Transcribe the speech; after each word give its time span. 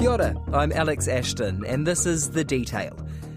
Kia 0.00 0.12
ora, 0.12 0.34
I'm 0.54 0.72
Alex 0.72 1.08
Ashton, 1.08 1.62
and 1.66 1.86
this 1.86 2.06
is 2.06 2.30
The 2.30 2.42
Detail. 2.42 2.96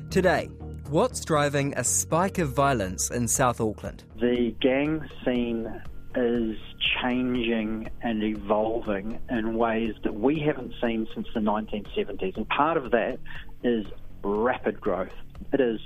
Today, 0.10 0.46
what's 0.88 1.26
driving 1.26 1.74
a 1.76 1.84
spike 1.84 2.38
of 2.38 2.54
violence 2.54 3.12
in 3.12 3.28
South 3.28 3.60
Auckland? 3.60 4.06
The 4.22 4.56
gang 4.62 5.04
scene 5.26 5.82
is 6.16 6.56
changing 7.02 7.90
and 8.02 8.24
evolving 8.24 9.20
in 9.30 9.58
ways 9.58 9.96
that 10.06 10.14
we 10.16 10.40
haven't 10.40 10.74
seen 10.82 11.06
since 11.14 11.28
the 11.34 11.42
1970s. 11.42 12.38
And 12.38 12.48
part 12.48 12.78
of 12.78 12.92
that 12.92 13.20
is 13.66 13.86
rapid 14.24 14.80
growth. 14.80 15.12
It 15.52 15.60
is 15.60 15.82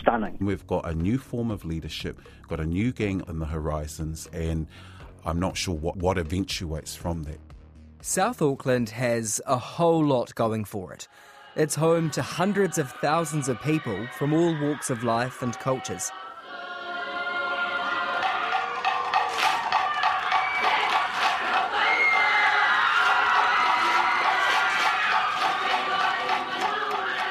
stunning. 0.00 0.38
We've 0.40 0.66
got 0.66 0.88
a 0.88 0.94
new 0.96 1.18
form 1.18 1.52
of 1.52 1.64
leadership, 1.64 2.20
got 2.48 2.58
a 2.58 2.66
new 2.66 2.90
gang 2.90 3.22
on 3.28 3.38
the 3.38 3.46
horizons, 3.46 4.28
and 4.32 4.66
I'm 5.24 5.38
not 5.38 5.56
sure 5.56 5.76
what, 5.76 5.96
what 5.98 6.18
eventuates 6.18 6.96
from 6.96 7.22
that. 7.22 7.38
South 8.00 8.40
Auckland 8.40 8.90
has 8.90 9.40
a 9.44 9.58
whole 9.58 10.04
lot 10.04 10.32
going 10.36 10.64
for 10.64 10.92
it. 10.92 11.08
It's 11.56 11.74
home 11.74 12.10
to 12.10 12.22
hundreds 12.22 12.78
of 12.78 12.92
thousands 12.92 13.48
of 13.48 13.60
people 13.60 14.06
from 14.16 14.32
all 14.32 14.56
walks 14.60 14.88
of 14.88 15.02
life 15.02 15.42
and 15.42 15.58
cultures. 15.58 16.12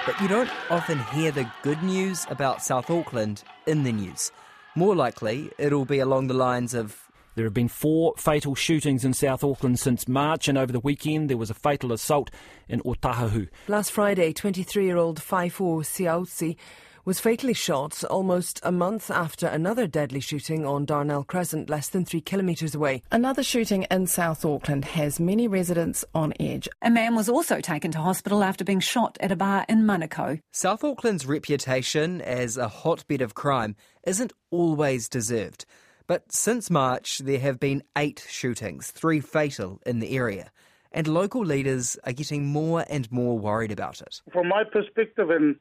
But 0.05 0.19
you 0.21 0.27
don't 0.27 0.51
often 0.69 0.99
hear 1.13 1.31
the 1.31 1.49
good 1.63 1.81
news 1.81 2.25
about 2.29 2.61
South 2.61 2.89
Auckland 2.89 3.43
in 3.67 3.83
the 3.83 3.93
news. 3.93 4.33
More 4.75 4.97
likely, 4.97 5.49
it'll 5.57 5.85
be 5.85 5.99
along 5.99 6.27
the 6.27 6.33
lines 6.33 6.73
of 6.73 7.06
there 7.37 7.45
have 7.45 7.53
been 7.53 7.67
four 7.67 8.15
fatal 8.17 8.55
shootings 8.55 9.05
in 9.05 9.13
South 9.13 9.43
Auckland 9.43 9.79
since 9.79 10.07
March, 10.07 10.47
and 10.47 10.57
over 10.57 10.73
the 10.73 10.79
weekend 10.79 11.29
there 11.29 11.37
was 11.37 11.51
a 11.51 11.53
fatal 11.53 11.93
assault 11.93 12.31
in 12.67 12.81
Otahuhu. 12.81 13.47
Last 13.67 13.91
Friday, 13.91 14.33
23 14.33 14.85
year 14.85 14.97
old 14.97 15.21
Faifo 15.21 15.83
Siautsi 15.83 16.57
was 17.05 17.19
fatally 17.19 17.53
shot 17.53 18.03
almost 18.05 18.59
a 18.63 18.71
month 18.71 19.11
after 19.11 19.45
another 19.45 19.85
deadly 19.85 20.19
shooting 20.19 20.65
on 20.65 20.83
Darnell 20.83 21.23
Crescent, 21.23 21.69
less 21.69 21.89
than 21.89 22.03
three 22.03 22.21
kilometres 22.21 22.73
away. 22.73 23.03
Another 23.11 23.43
shooting 23.43 23.83
in 23.91 24.07
South 24.07 24.43
Auckland 24.43 24.83
has 24.83 25.19
many 25.19 25.47
residents 25.47 26.03
on 26.15 26.33
edge. 26.39 26.67
A 26.81 26.89
man 26.89 27.15
was 27.15 27.29
also 27.29 27.61
taken 27.61 27.91
to 27.91 27.99
hospital 27.99 28.43
after 28.43 28.65
being 28.65 28.79
shot 28.79 29.15
at 29.21 29.31
a 29.31 29.35
bar 29.35 29.63
in 29.69 29.83
Manukau. 29.83 30.41
South 30.51 30.83
Auckland's 30.83 31.27
reputation 31.27 32.19
as 32.19 32.57
a 32.57 32.67
hotbed 32.67 33.21
of 33.21 33.35
crime 33.35 33.75
isn't 34.03 34.33
always 34.49 35.07
deserved. 35.07 35.65
But 36.07 36.31
since 36.31 36.69
March, 36.69 37.19
there 37.19 37.39
have 37.39 37.59
been 37.59 37.83
eight 37.97 38.25
shootings, 38.29 38.91
three 38.91 39.19
fatal 39.19 39.81
in 39.85 39.99
the 39.99 40.15
area. 40.15 40.51
And 40.93 41.05
local 41.05 41.43
leaders 41.45 41.97
are 42.05 42.13
getting 42.13 42.45
more 42.45 42.85
and 42.89 43.11
more 43.11 43.37
worried 43.37 43.71
about 43.71 44.01
it. 44.01 44.21
From 44.31 44.47
my 44.47 44.63
perspective, 44.63 45.29
and 45.29 45.57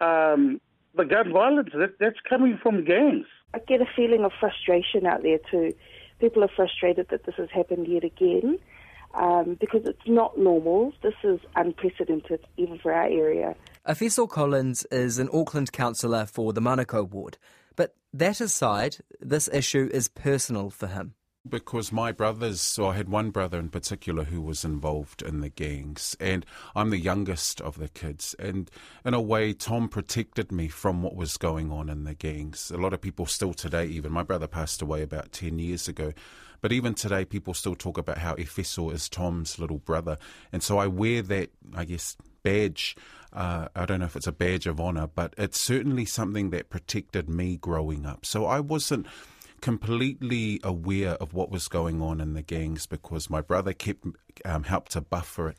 um, 0.00 0.60
the 0.96 1.04
gun 1.04 1.32
violence, 1.32 1.68
that, 1.74 1.98
that's 2.00 2.18
coming 2.28 2.58
from 2.62 2.84
gangs. 2.84 3.26
I 3.52 3.58
get 3.58 3.82
a 3.82 3.86
feeling 3.94 4.24
of 4.24 4.32
frustration 4.40 5.06
out 5.06 5.22
there 5.22 5.38
too. 5.50 5.74
People 6.18 6.42
are 6.44 6.50
frustrated 6.54 7.08
that 7.10 7.24
this 7.24 7.34
has 7.36 7.50
happened 7.50 7.86
yet 7.86 8.04
again 8.04 8.58
um, 9.14 9.56
because 9.60 9.82
it's 9.84 10.06
not 10.06 10.38
normal. 10.38 10.92
This 11.02 11.14
is 11.24 11.40
unprecedented, 11.56 12.46
even 12.56 12.78
for 12.78 12.92
our 12.92 13.06
area. 13.06 13.54
Efeso 13.86 14.28
Collins 14.28 14.86
is 14.90 15.18
an 15.18 15.28
Auckland 15.32 15.72
councillor 15.72 16.26
for 16.26 16.52
the 16.52 16.60
Manukau 16.60 17.08
ward. 17.08 17.36
That 18.12 18.40
aside, 18.40 18.96
this 19.20 19.48
issue 19.52 19.88
is 19.92 20.08
personal 20.08 20.70
for 20.70 20.88
him 20.88 21.14
because 21.48 21.90
my 21.90 22.12
brothers, 22.12 22.60
so 22.60 22.88
I 22.88 22.94
had 22.94 23.08
one 23.08 23.30
brother 23.30 23.58
in 23.58 23.70
particular 23.70 24.24
who 24.24 24.42
was 24.42 24.64
involved 24.64 25.22
in 25.22 25.40
the 25.40 25.48
gangs, 25.48 26.16
and 26.20 26.44
I'm 26.76 26.90
the 26.90 26.98
youngest 26.98 27.60
of 27.60 27.78
the 27.78 27.88
kids. 27.88 28.34
And 28.38 28.70
in 29.04 29.14
a 29.14 29.20
way, 29.20 29.52
Tom 29.52 29.88
protected 29.88 30.52
me 30.52 30.68
from 30.68 31.02
what 31.02 31.16
was 31.16 31.36
going 31.36 31.72
on 31.72 31.88
in 31.88 32.04
the 32.04 32.14
gangs. 32.14 32.70
A 32.70 32.76
lot 32.76 32.92
of 32.92 33.00
people 33.00 33.26
still 33.26 33.54
today, 33.54 33.86
even 33.86 34.12
my 34.12 34.22
brother 34.22 34.46
passed 34.46 34.82
away 34.82 35.02
about 35.02 35.32
10 35.32 35.58
years 35.58 35.88
ago. 35.88 36.12
But 36.60 36.72
even 36.72 36.92
today, 36.92 37.24
people 37.24 37.54
still 37.54 37.74
talk 37.74 37.96
about 37.96 38.18
how 38.18 38.34
Efeso 38.34 38.92
is 38.92 39.08
Tom's 39.08 39.58
little 39.58 39.78
brother. 39.78 40.18
And 40.52 40.62
so 40.62 40.76
I 40.76 40.88
wear 40.88 41.22
that, 41.22 41.50
I 41.74 41.86
guess, 41.86 42.18
badge. 42.42 42.96
Uh, 43.32 43.68
I 43.74 43.86
don't 43.86 44.00
know 44.00 44.06
if 44.06 44.16
it's 44.16 44.26
a 44.26 44.32
badge 44.32 44.66
of 44.66 44.80
honour, 44.80 45.06
but 45.06 45.34
it's 45.38 45.60
certainly 45.60 46.04
something 46.04 46.50
that 46.50 46.70
protected 46.70 47.28
me 47.28 47.56
growing 47.56 48.06
up. 48.06 48.26
So 48.26 48.46
I 48.46 48.60
wasn't 48.60 49.06
completely 49.60 50.60
aware 50.64 51.10
of 51.14 51.34
what 51.34 51.50
was 51.50 51.68
going 51.68 52.00
on 52.00 52.20
in 52.20 52.34
the 52.34 52.42
gangs 52.42 52.86
because 52.86 53.30
my 53.30 53.40
brother 53.40 53.72
kept 53.72 54.06
um, 54.44 54.64
helped 54.64 54.92
to 54.92 55.00
buffer 55.00 55.48
it. 55.48 55.58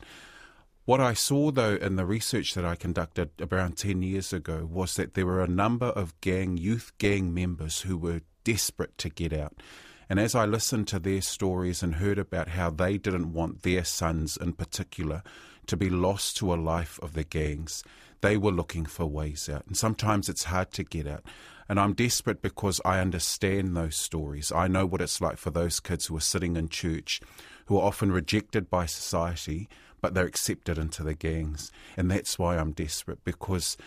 What 0.85 0.99
I 0.99 1.13
saw, 1.13 1.51
though, 1.51 1.75
in 1.75 1.95
the 1.95 2.05
research 2.05 2.55
that 2.55 2.65
I 2.65 2.75
conducted 2.75 3.29
around 3.39 3.77
10 3.77 4.01
years 4.01 4.33
ago 4.33 4.67
was 4.69 4.95
that 4.95 5.13
there 5.13 5.27
were 5.27 5.43
a 5.43 5.47
number 5.47 5.85
of 5.85 6.19
gang, 6.21 6.57
youth 6.57 6.91
gang 6.97 7.33
members 7.33 7.81
who 7.81 7.97
were 7.97 8.21
desperate 8.43 8.97
to 8.97 9.09
get 9.09 9.31
out. 9.31 9.61
And 10.09 10.19
as 10.19 10.35
I 10.35 10.45
listened 10.45 10.87
to 10.89 10.99
their 10.99 11.21
stories 11.21 11.83
and 11.83 11.95
heard 11.95 12.17
about 12.17 12.49
how 12.49 12.71
they 12.71 12.97
didn't 12.97 13.31
want 13.31 13.61
their 13.61 13.85
sons 13.85 14.35
in 14.35 14.53
particular 14.53 15.23
to 15.67 15.77
be 15.77 15.89
lost 15.89 16.37
to 16.37 16.53
a 16.53 16.55
life 16.55 16.99
of 17.01 17.13
the 17.13 17.23
gangs, 17.23 17.83
they 18.21 18.37
were 18.37 18.51
looking 18.51 18.85
for 18.85 19.05
ways 19.05 19.49
out. 19.49 19.65
And 19.67 19.75
sometimes 19.75 20.29
it's 20.29 20.45
hard 20.45 20.71
to 20.73 20.83
get 20.83 21.07
out. 21.07 21.23
And 21.67 21.79
I'm 21.79 21.93
desperate 21.93 22.41
because 22.41 22.81
I 22.83 22.99
understand 22.99 23.75
those 23.75 23.95
stories. 23.95 24.51
I 24.51 24.67
know 24.67 24.85
what 24.85 25.01
it's 25.01 25.21
like 25.21 25.37
for 25.37 25.51
those 25.51 25.79
kids 25.79 26.07
who 26.07 26.17
are 26.17 26.21
sitting 26.21 26.55
in 26.55 26.69
church, 26.69 27.21
who 27.67 27.77
are 27.77 27.87
often 27.87 28.11
rejected 28.11 28.69
by 28.69 28.85
society, 28.85 29.69
but 30.01 30.13
they're 30.13 30.25
accepted 30.25 30.77
into 30.77 31.03
the 31.03 31.13
gangs. 31.13 31.71
And 31.95 32.11
that's 32.11 32.37
why 32.37 32.57
I'm 32.57 32.73
desperate 32.73 33.23
because 33.23 33.77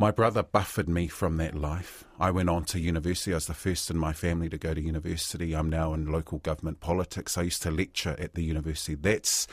my 0.00 0.10
brother 0.10 0.42
buffered 0.42 0.88
me 0.88 1.08
from 1.08 1.38
that 1.38 1.54
life. 1.54 2.04
I 2.20 2.30
went 2.30 2.48
on 2.50 2.64
to 2.66 2.80
university. 2.80 3.32
I 3.32 3.36
was 3.36 3.46
the 3.46 3.54
first 3.54 3.90
in 3.90 3.98
my 3.98 4.12
family 4.12 4.48
to 4.48 4.58
go 4.58 4.72
to 4.72 4.80
university. 4.80 5.54
I'm 5.54 5.68
now 5.68 5.92
in 5.92 6.12
local 6.12 6.38
government 6.38 6.80
politics. 6.80 7.36
I 7.36 7.42
used 7.42 7.62
to 7.62 7.70
lecture 7.70 8.14
at 8.18 8.34
the 8.34 8.44
university. 8.44 8.94
That's 8.94 9.48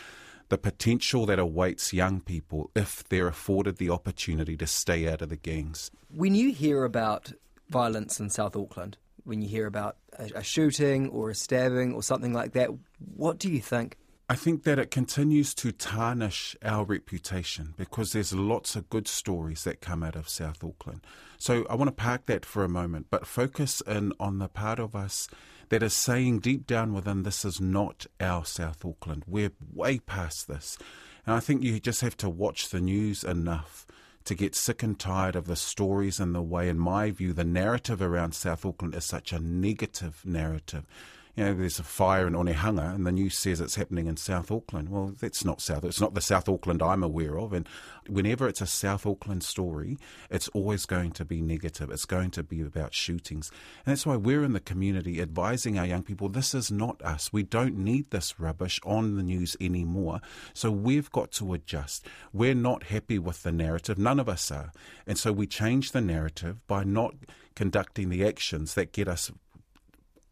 the 0.49 0.57
potential 0.57 1.25
that 1.25 1.39
awaits 1.39 1.93
young 1.93 2.21
people 2.21 2.69
if 2.75 3.07
they're 3.09 3.27
afforded 3.27 3.77
the 3.77 3.89
opportunity 3.89 4.55
to 4.57 4.67
stay 4.67 5.07
out 5.07 5.21
of 5.21 5.29
the 5.29 5.35
gangs. 5.35 5.91
When 6.09 6.35
you 6.35 6.51
hear 6.51 6.83
about 6.83 7.33
violence 7.69 8.19
in 8.19 8.29
South 8.29 8.55
Auckland, 8.55 8.97
when 9.23 9.41
you 9.41 9.47
hear 9.47 9.65
about 9.65 9.97
a, 10.17 10.29
a 10.35 10.43
shooting 10.43 11.09
or 11.09 11.29
a 11.29 11.35
stabbing 11.35 11.93
or 11.93 12.03
something 12.03 12.33
like 12.33 12.53
that, 12.53 12.69
what 13.15 13.39
do 13.39 13.49
you 13.51 13.59
think? 13.59 13.97
I 14.27 14.35
think 14.35 14.63
that 14.63 14.79
it 14.79 14.89
continues 14.89 15.53
to 15.55 15.71
tarnish 15.71 16.55
our 16.63 16.83
reputation 16.83 17.75
because 17.77 18.11
there's 18.11 18.33
lots 18.33 18.75
of 18.75 18.89
good 18.89 19.07
stories 19.07 19.63
that 19.65 19.81
come 19.81 20.01
out 20.01 20.15
of 20.15 20.27
South 20.27 20.63
Auckland. 20.63 21.01
So 21.37 21.63
I 21.69 21.75
want 21.75 21.89
to 21.89 21.91
park 21.91 22.25
that 22.25 22.43
for 22.43 22.63
a 22.63 22.69
moment, 22.69 23.07
but 23.11 23.27
focus 23.27 23.81
in 23.85 24.13
on 24.19 24.39
the 24.39 24.47
part 24.47 24.79
of 24.79 24.95
us 24.95 25.27
that 25.69 25.83
is 25.83 25.93
saying 25.93 26.39
deep 26.39 26.67
down 26.67 26.93
within 26.93 27.23
this 27.23 27.45
is 27.45 27.59
not 27.59 28.05
our 28.19 28.45
South 28.45 28.85
Auckland. 28.85 29.23
We're 29.27 29.51
way 29.73 29.99
past 29.99 30.47
this. 30.47 30.77
And 31.25 31.35
I 31.35 31.39
think 31.39 31.63
you 31.63 31.79
just 31.79 32.01
have 32.01 32.17
to 32.17 32.29
watch 32.29 32.69
the 32.69 32.79
news 32.79 33.23
enough 33.23 33.87
to 34.25 34.35
get 34.35 34.55
sick 34.55 34.81
and 34.83 34.99
tired 34.99 35.35
of 35.35 35.45
the 35.45 35.55
stories 35.55 36.19
and 36.19 36.33
the 36.33 36.41
way, 36.41 36.67
in 36.67 36.79
my 36.79 37.11
view, 37.11 37.31
the 37.33 37.43
narrative 37.43 38.01
around 38.01 38.33
South 38.33 38.65
Auckland 38.65 38.95
is 38.95 39.05
such 39.05 39.31
a 39.31 39.39
negative 39.39 40.21
narrative 40.25 40.85
you 41.35 41.43
know, 41.43 41.53
there's 41.53 41.79
a 41.79 41.83
fire 41.83 42.27
in 42.27 42.33
Onehunga 42.33 42.95
and 42.95 43.05
the 43.05 43.11
news 43.11 43.37
says 43.37 43.59
it's 43.59 43.75
happening 43.75 44.07
in 44.07 44.15
South 44.15 44.49
Auckland. 44.49 44.87
Well, 44.87 45.13
that's 45.19 45.43
not 45.43 45.59
South. 45.59 45.83
It's 45.83 45.99
not 45.99 46.13
the 46.13 46.21
South 46.21 46.47
Auckland 46.47 46.81
I'm 46.81 47.03
aware 47.03 47.37
of. 47.37 47.51
And 47.51 47.67
whenever 48.07 48.47
it's 48.47 48.61
a 48.61 48.65
South 48.65 49.05
Auckland 49.05 49.43
story, 49.43 49.97
it's 50.29 50.47
always 50.49 50.85
going 50.85 51.11
to 51.11 51.25
be 51.25 51.41
negative. 51.41 51.89
It's 51.89 52.05
going 52.05 52.31
to 52.31 52.43
be 52.43 52.61
about 52.61 52.93
shootings. 52.93 53.51
And 53.85 53.91
that's 53.91 54.05
why 54.05 54.15
we're 54.15 54.45
in 54.45 54.53
the 54.53 54.61
community 54.61 55.21
advising 55.21 55.77
our 55.77 55.85
young 55.85 56.03
people 56.03 56.29
this 56.29 56.53
is 56.53 56.71
not 56.71 57.01
us. 57.01 57.33
We 57.33 57.43
don't 57.43 57.77
need 57.77 58.11
this 58.11 58.39
rubbish 58.39 58.79
on 58.85 59.17
the 59.17 59.23
news 59.23 59.57
anymore. 59.59 60.21
So 60.53 60.71
we've 60.71 61.11
got 61.11 61.31
to 61.33 61.53
adjust. 61.53 62.07
We're 62.31 62.55
not 62.55 62.83
happy 62.83 63.19
with 63.19 63.43
the 63.43 63.51
narrative. 63.51 63.97
None 63.97 64.21
of 64.21 64.29
us 64.29 64.49
are. 64.51 64.71
And 65.05 65.17
so 65.17 65.33
we 65.33 65.47
change 65.47 65.91
the 65.91 66.01
narrative 66.01 66.65
by 66.65 66.85
not 66.85 67.15
conducting 67.55 68.09
the 68.09 68.25
actions 68.25 68.73
that 68.75 68.93
get 68.93 69.07
us 69.07 69.31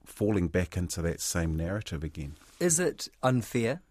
falling 0.06 0.48
back 0.48 0.78
into 0.78 1.02
that 1.02 1.22
same 1.22 1.56
narrative 1.56 2.04
again. 2.04 2.36
Is 2.60 2.80
it 2.80 3.08
unfair? 3.22 3.82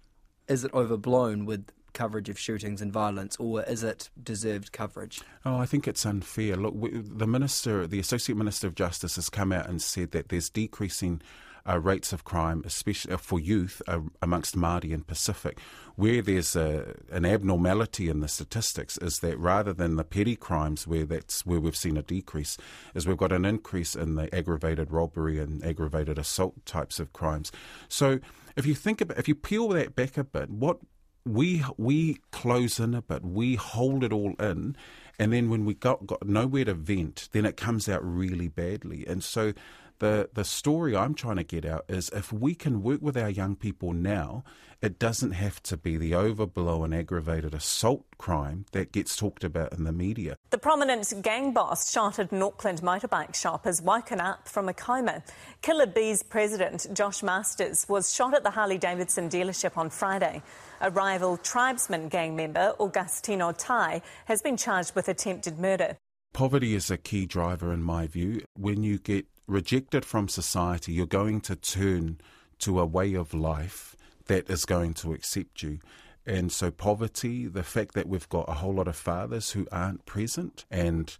Is 0.49 0.65
it 0.65 0.73
overblown 0.75 1.47
with 1.47 1.71
coverage 1.93 2.29
of 2.29 2.39
shootings 2.39 2.81
and 2.81 2.93
violence, 2.93 3.37
or 3.39 3.63
is 3.63 3.83
it 3.83 4.11
deserved 4.23 4.73
coverage? 4.73 5.21
Oh, 5.45 5.57
I 5.57 5.67
think 5.67 5.87
it's 5.87 6.07
unfair. 6.07 6.57
Look, 6.57 6.75
we, 6.75 6.91
the 6.91 7.27
minister, 7.27 7.87
the 7.87 8.01
associate 8.01 8.37
minister 8.37 8.67
of 8.67 8.75
justice, 8.75 9.17
has 9.17 9.29
come 9.29 9.53
out 9.53 9.69
and 9.69 9.81
said 9.81 10.13
that 10.13 10.29
there's 10.29 10.51
decreasing 10.51 11.21
uh, 11.69 11.79
rates 11.79 12.13
of 12.13 12.25
crime, 12.25 12.63
especially 12.65 13.13
uh, 13.13 13.17
for 13.17 13.39
youth 13.39 13.83
uh, 13.87 14.01
amongst 14.21 14.57
Māori 14.57 14.93
and 14.93 15.07
Pacific. 15.07 15.59
Where 15.97 16.23
there's 16.23 16.57
a, 16.57 16.95
an 17.11 17.25
abnormality 17.25 18.09
in 18.09 18.21
the 18.21 18.29
statistics 18.29 18.97
is 18.99 19.19
that 19.21 19.39
rather 19.39 19.73
than 19.73 19.97
the 19.97 20.05
petty 20.05 20.37
crimes 20.37 20.87
where 20.87 21.05
that's 21.05 21.45
where 21.45 21.61
we've 21.61 21.77
seen 21.77 21.97
a 21.97 22.03
decrease, 22.03 22.57
is 22.95 23.07
we've 23.07 23.17
got 23.17 23.33
an 23.33 23.45
increase 23.45 23.95
in 23.95 24.15
the 24.15 24.35
aggravated 24.35 24.91
robbery 24.91 25.39
and 25.39 25.65
aggravated 25.65 26.19
assault 26.19 26.65
types 26.65 26.99
of 26.99 27.13
crimes. 27.13 27.53
So 27.89 28.21
if 28.57 28.67
you 28.67 28.75
think 28.75 29.01
about, 29.01 29.19
if 29.19 29.29
you 29.29 29.35
peel 29.35 29.69
that 29.69 29.95
back 29.95 30.17
a 30.17 30.25
bit, 30.25 30.51
what 30.51 30.79
we 31.25 31.65
we 31.77 32.19
close 32.31 32.81
in 32.81 32.95
a 32.95 33.03
bit, 33.03 33.25
we 33.25 33.55
hold 33.55 34.03
it 34.03 34.13
all 34.13 34.35
in, 34.41 34.77
and 35.19 35.33
then 35.33 35.51
when 35.51 35.65
we 35.65 35.75
got, 35.75 36.07
got 36.07 36.27
nowhere 36.27 36.65
to 36.65 36.75
vent, 36.75 37.29
then 37.33 37.45
it 37.45 37.57
comes 37.57 37.89
out 37.89 38.03
really 38.03 38.49
badly. 38.49 39.07
And 39.07 39.23
so 39.23 39.53
the 40.03 40.29
the 40.35 40.45
story 40.45 40.97
I'm 40.97 41.15
trying 41.15 41.37
to 41.37 41.45
get 41.45 41.65
out 41.65 41.85
is 41.89 42.11
if 42.11 42.33
we 42.33 42.55
can 42.57 42.83
work 42.83 43.01
with 43.01 43.17
our 43.17 43.31
young 43.31 43.55
people 43.55 43.93
now, 43.93 44.43
it 44.83 44.99
doesn't 44.99 45.31
have 45.31 45.63
to 45.63 45.77
be 45.77 45.97
the 45.97 46.13
overblown 46.13 46.93
aggravated 46.93 47.55
assault 47.55 48.05
crime 48.19 48.67
that 48.73 48.91
gets 48.91 49.15
talked 49.15 49.45
about 49.45 49.73
in 49.73 49.85
the 49.85 49.93
media. 49.93 50.37
The 50.51 50.59
prominent 50.59 51.15
gang 51.23 51.53
boss 51.53 51.93
shot 51.93 52.19
at 52.19 52.33
an 52.33 52.43
Auckland 52.43 52.83
motorbike 52.83 53.37
shop 53.37 53.65
has 53.65 53.81
woken 53.81 54.21
up 54.21 54.49
from 54.49 54.69
a 54.69 54.75
coma. 54.75 55.23
Killer 55.63 55.87
Beez 55.87 56.25
president 56.25 56.89
Josh 56.93 57.23
Masters 57.23 57.89
was 57.89 58.13
shot 58.13 58.35
at 58.35 58.43
the 58.43 58.51
Harley 58.51 58.79
Davidson 58.79 59.31
dealership 59.31 59.79
on 59.79 59.89
Friday. 59.89 60.43
A 60.81 60.91
rival 60.91 61.37
Tribesmen 61.37 62.09
gang 62.09 62.35
member, 62.35 62.75
Augustino 62.81 63.55
Tai, 63.57 64.03
has 64.25 64.43
been 64.43 64.57
charged 64.57 64.97
with 64.97 65.09
attempted 65.09 65.61
murder. 65.61 65.97
Poverty 66.33 66.75
is 66.75 66.91
a 66.91 66.97
key 66.97 67.27
driver 67.27 67.73
in 67.73 67.83
my 67.83 68.07
view. 68.07 68.43
When 68.55 68.83
you 68.83 68.99
get 68.99 69.27
rejected 69.47 70.05
from 70.05 70.29
society, 70.29 70.93
you're 70.93 71.07
going 71.07 71.41
to 71.43 71.57
turn 71.57 72.19
to 72.61 72.81
a 72.81 72.87
way 72.87 73.15
of 73.15 73.35
life 73.35 73.97
that 74.27 74.49
is 74.49 74.65
going 74.65 74.95
to 74.95 75.13
accept 75.13 75.63
you. 75.63 75.79
And 76.25 76.53
so, 76.53 76.71
poverty, 76.71 77.47
the 77.49 77.65
fact 77.65 77.95
that 77.95 78.09
we've 78.09 78.29
got 78.29 78.49
a 78.49 78.55
whole 78.55 78.75
lot 78.75 78.89
of 78.89 78.97
fathers 78.97 79.51
who 79.51 79.67
aren't 79.73 80.07
present, 80.07 80.65
and 80.71 81.15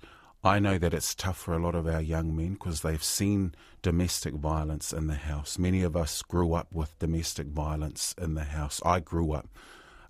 I 0.45 0.61
know 0.61 0.79
that 0.79 0.95
it's 0.95 1.15
tough 1.15 1.39
for 1.39 1.55
a 1.55 1.63
lot 1.63 1.75
of 1.75 1.87
our 1.87 2.01
young 2.01 2.35
men 2.35 2.55
because 2.55 2.81
they've 2.81 3.03
seen 3.03 3.55
domestic 3.83 4.35
violence 4.35 4.93
in 4.93 5.09
the 5.09 5.15
house. 5.15 5.59
Many 5.59 5.83
of 5.83 5.97
us 5.97 6.23
grew 6.23 6.55
up 6.55 6.69
with 6.73 6.99
domestic 6.99 7.49
violence 7.49 8.15
in 8.17 8.35
the 8.35 8.45
house. 8.45 8.81
I 8.85 9.01
grew 9.01 9.33
up 9.33 9.49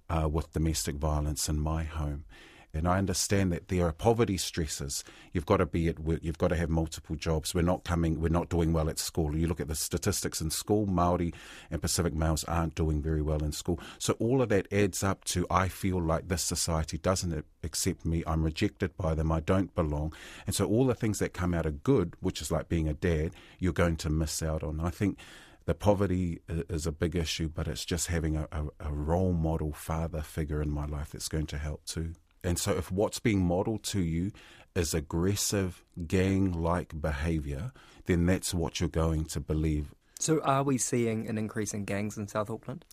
uh, 0.09 0.29
with 0.29 0.53
domestic 0.53 0.97
violence 0.97 1.49
in 1.49 1.59
my 1.59 1.85
home. 1.85 2.25
And 2.75 2.89
I 2.89 2.97
understand 2.97 3.53
that 3.53 3.69
there 3.69 3.87
are 3.87 3.93
poverty 3.93 4.39
stresses. 4.39 5.05
You've 5.33 5.45
got 5.45 5.59
to 5.59 5.67
be 5.67 5.89
at 5.89 5.99
work. 5.99 6.21
You've 6.23 6.39
got 6.39 6.49
to 6.49 6.57
have 6.57 6.71
multiple 6.71 7.17
jobs. 7.17 7.55
We're 7.55 7.61
not 7.61 7.85
coming. 7.85 8.19
We're 8.19 8.31
not 8.31 8.49
doing 8.49 8.73
well 8.73 8.89
at 8.89 8.99
school. 8.99 9.37
You 9.37 9.47
look 9.47 9.61
at 9.61 9.69
the 9.69 9.75
statistics 9.75 10.41
in 10.41 10.51
school. 10.51 10.87
Maori 10.87 11.35
and 11.71 11.83
Pacific 11.83 12.15
males 12.15 12.45
aren't 12.45 12.75
doing 12.75 13.03
very 13.03 13.21
well 13.21 13.45
in 13.45 13.53
school. 13.53 13.79
So 13.99 14.15
all 14.15 14.41
of 14.41 14.49
that 14.49 14.73
adds 14.73 15.03
up 15.03 15.25
to 15.27 15.47
I 15.51 15.69
feel 15.69 16.01
like 16.01 16.29
this 16.29 16.43
society 16.43 16.97
doesn't 16.97 17.45
accept 17.63 18.07
me. 18.07 18.25
I'm 18.27 18.43
rejected 18.43 18.97
by 18.97 19.15
them. 19.15 19.31
I 19.31 19.41
don't 19.41 19.75
belong. 19.75 20.15
And 20.47 20.55
so 20.55 20.67
all 20.67 20.87
the 20.87 20.95
things 20.95 21.19
that 21.19 21.35
come 21.35 21.53
out 21.53 21.67
of 21.67 21.83
good, 21.83 22.15
which 22.21 22.41
is 22.41 22.51
like 22.51 22.71
being 22.71 22.89
a 22.89 22.95
dad, 22.95 23.33
you're 23.59 23.75
going 23.75 23.97
to 23.97 24.09
miss 24.09 24.43
out 24.43 24.63
on. 24.63 24.81
I 24.81 24.89
think 24.89 25.19
the 25.67 25.75
poverty 25.75 26.41
is 26.49 26.87
a 26.87 26.93
big 26.93 27.15
issue, 27.15 27.49
but 27.49 27.69
it's 27.69 27.85
just 27.85 28.09
having 28.09 28.37
a, 28.37 28.49
a, 28.51 28.89
a, 28.89 28.93
role 28.93 29.33
model 29.33 29.73
father 29.73 30.23
figure 30.23 30.61
in 30.61 30.71
my 30.71 30.87
life 30.87 31.11
that's 31.11 31.29
going 31.29 31.47
to 31.47 31.59
help 31.59 31.85
too. 31.85 32.15
And 32.45 32.59
so, 32.59 32.73
if 32.73 32.91
what's 32.91 33.21
being 33.21 33.41
modeled 33.41 33.83
to 33.85 34.01
you 34.01 34.33
is 34.75 34.95
aggressive, 34.95 35.85
gang 36.07 36.53
like 36.53 37.01
behavior, 37.01 37.73
then 38.07 38.27
that's 38.27 38.53
what 38.53 38.81
you're 38.81 38.89
going 38.89 39.27
to 39.27 39.41
believe. 39.41 39.95
So, 40.19 40.41
are 40.43 40.63
we 40.63 40.79
seeing 40.79 41.29
an 41.29 41.39
increase 41.39 41.75
in 41.75 41.85
gangs 41.85 42.17
in 42.17 42.29
South 42.29 42.51
Auckland? 42.51 42.85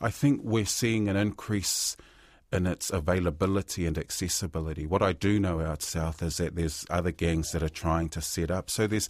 I 0.00 0.10
think 0.10 0.40
we're 0.42 0.64
seeing 0.64 1.08
an 1.08 1.16
increase 1.16 1.96
in 2.52 2.66
its 2.66 2.90
availability 2.90 3.86
and 3.86 3.96
accessibility. 3.96 4.86
What 4.86 5.02
I 5.02 5.12
do 5.12 5.38
know 5.38 5.60
out 5.60 5.82
south 5.82 6.22
is 6.22 6.38
that 6.38 6.56
there's 6.56 6.84
other 6.90 7.12
gangs 7.12 7.52
that 7.52 7.62
are 7.62 7.68
trying 7.68 8.08
to 8.10 8.20
set 8.20 8.50
up. 8.50 8.70
So 8.70 8.86
there's 8.86 9.08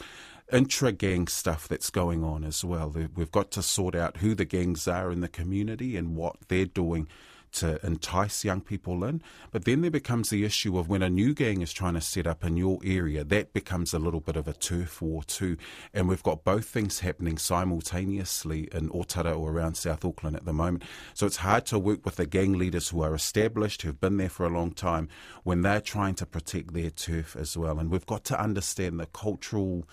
intra 0.53 0.93
gang 0.93 1.27
stuff 1.27 1.67
that's 1.67 1.91
going 1.91 2.23
on 2.23 2.45
as 2.45 2.65
well. 2.65 2.91
We've 2.91 3.31
got 3.31 3.51
to 3.53 3.63
sort 3.63 3.95
out 3.95 4.19
who 4.19 4.35
the 4.35 4.45
gangs 4.45 4.87
are 4.87 5.11
in 5.11 5.21
the 5.21 5.29
community 5.29 5.97
and 5.97 6.17
what 6.17 6.37
they're 6.49 6.67
doing 6.67 7.09
to 7.53 7.85
entice 7.85 8.45
young 8.45 8.61
people 8.61 9.05
in. 9.05 9.23
But 9.51 9.65
then 9.65 9.81
there 9.83 9.91
becomes 9.91 10.31
the 10.31 10.45
issue 10.45 10.79
of 10.79 10.89
when 10.89 11.03
a 11.03 11.11
new 11.11 11.35
gang 11.35 11.63
is 11.63 11.73
trying 11.73 11.95
to 11.95 12.01
set 12.01 12.27
up 12.27 12.45
in 12.45 12.57
your 12.57 12.79
area, 12.85 13.25
that 13.25 13.53
becomes 13.53 13.93
a 13.93 13.99
little 13.99 14.21
bit 14.21 14.37
of 14.37 14.49
a 14.49 14.53
turf 14.53 15.03
war 15.03 15.23
too. 15.23 15.57
And 15.93 16.09
we've 16.09 16.23
got 16.23 16.45
both 16.45 16.67
things 16.67 17.01
happening 17.01 17.39
simultaneously 17.39 18.69
in 18.73 18.89
Otara 18.91 19.39
or 19.39 19.51
around 19.53 19.75
South 19.77 20.05
Auckland 20.05 20.37
at 20.37 20.45
the 20.45 20.53
moment. 20.53 20.85
So 21.15 21.27
it's 21.27 21.37
hard 21.37 21.67
to 21.67 21.79
work 21.79 22.05
with 22.05 22.17
the 22.17 22.27
gang 22.27 22.59
leaders 22.59 22.89
who 22.89 23.03
are 23.03 23.15
established, 23.15 23.83
who've 23.83 24.01
been 24.01 24.17
there 24.17 24.29
for 24.29 24.47
a 24.47 24.51
long 24.51 24.73
time, 24.73 25.09
when 25.45 25.63
they're 25.63 25.81
trying 25.81 26.15
to 26.17 26.27
protect 26.27 26.73
their 26.73 26.91
turf 26.91 27.37
as 27.37 27.57
well. 27.57 27.79
And 27.79 27.91
we've 27.91 28.07
got 28.07 28.25
to 28.25 28.41
understand 28.41 29.01
the 29.01 29.07
cultural 29.07 29.87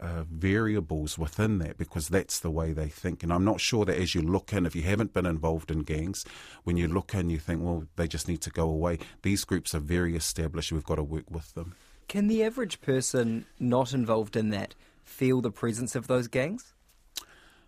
uh, 0.00 0.24
variables 0.30 1.18
within 1.18 1.58
that 1.58 1.76
because 1.76 2.08
that's 2.08 2.40
the 2.40 2.50
way 2.50 2.72
they 2.72 2.88
think. 2.88 3.22
And 3.22 3.32
I'm 3.32 3.44
not 3.44 3.60
sure 3.60 3.84
that 3.84 3.98
as 3.98 4.14
you 4.14 4.22
look 4.22 4.52
in, 4.52 4.66
if 4.66 4.74
you 4.74 4.82
haven't 4.82 5.12
been 5.12 5.26
involved 5.26 5.70
in 5.70 5.82
gangs, 5.82 6.24
when 6.64 6.76
you 6.76 6.88
look 6.88 7.14
in, 7.14 7.30
you 7.30 7.38
think, 7.38 7.62
well, 7.62 7.84
they 7.96 8.08
just 8.08 8.26
need 8.26 8.40
to 8.42 8.50
go 8.50 8.68
away. 8.68 8.98
These 9.22 9.44
groups 9.44 9.74
are 9.74 9.80
very 9.80 10.16
established. 10.16 10.72
We've 10.72 10.84
got 10.84 10.96
to 10.96 11.02
work 11.02 11.30
with 11.30 11.54
them. 11.54 11.74
Can 12.08 12.28
the 12.28 12.42
average 12.42 12.80
person 12.80 13.46
not 13.58 13.92
involved 13.92 14.36
in 14.36 14.50
that 14.50 14.74
feel 15.04 15.40
the 15.40 15.50
presence 15.50 15.94
of 15.94 16.06
those 16.06 16.28
gangs? 16.28 16.74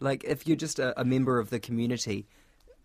Like, 0.00 0.24
if 0.24 0.46
you're 0.46 0.56
just 0.56 0.78
a, 0.78 0.98
a 1.00 1.04
member 1.04 1.38
of 1.38 1.50
the 1.50 1.60
community, 1.60 2.26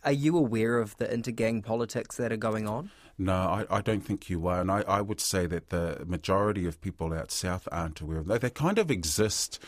are 0.04 0.12
you 0.12 0.38
aware 0.38 0.78
of 0.78 0.96
the 0.98 1.08
intergang 1.08 1.64
politics 1.64 2.18
that 2.18 2.32
are 2.32 2.38
going 2.38 2.68
on? 2.68 2.92
No, 3.18 3.34
I, 3.34 3.66
I 3.78 3.82
don't 3.82 4.02
think 4.02 4.30
you 4.30 4.48
are. 4.48 4.62
And 4.62 4.70
I, 4.70 4.82
I 4.82 5.02
would 5.02 5.20
say 5.20 5.48
that 5.48 5.70
the 5.70 6.04
majority 6.06 6.66
of 6.68 6.80
people 6.82 7.14
out 7.14 7.32
south 7.32 7.68
aren't 7.72 8.00
aware 8.00 8.20
of 8.20 8.28
that. 8.28 8.42
They 8.42 8.50
kind 8.50 8.78
of 8.78 8.92
exist 8.92 9.60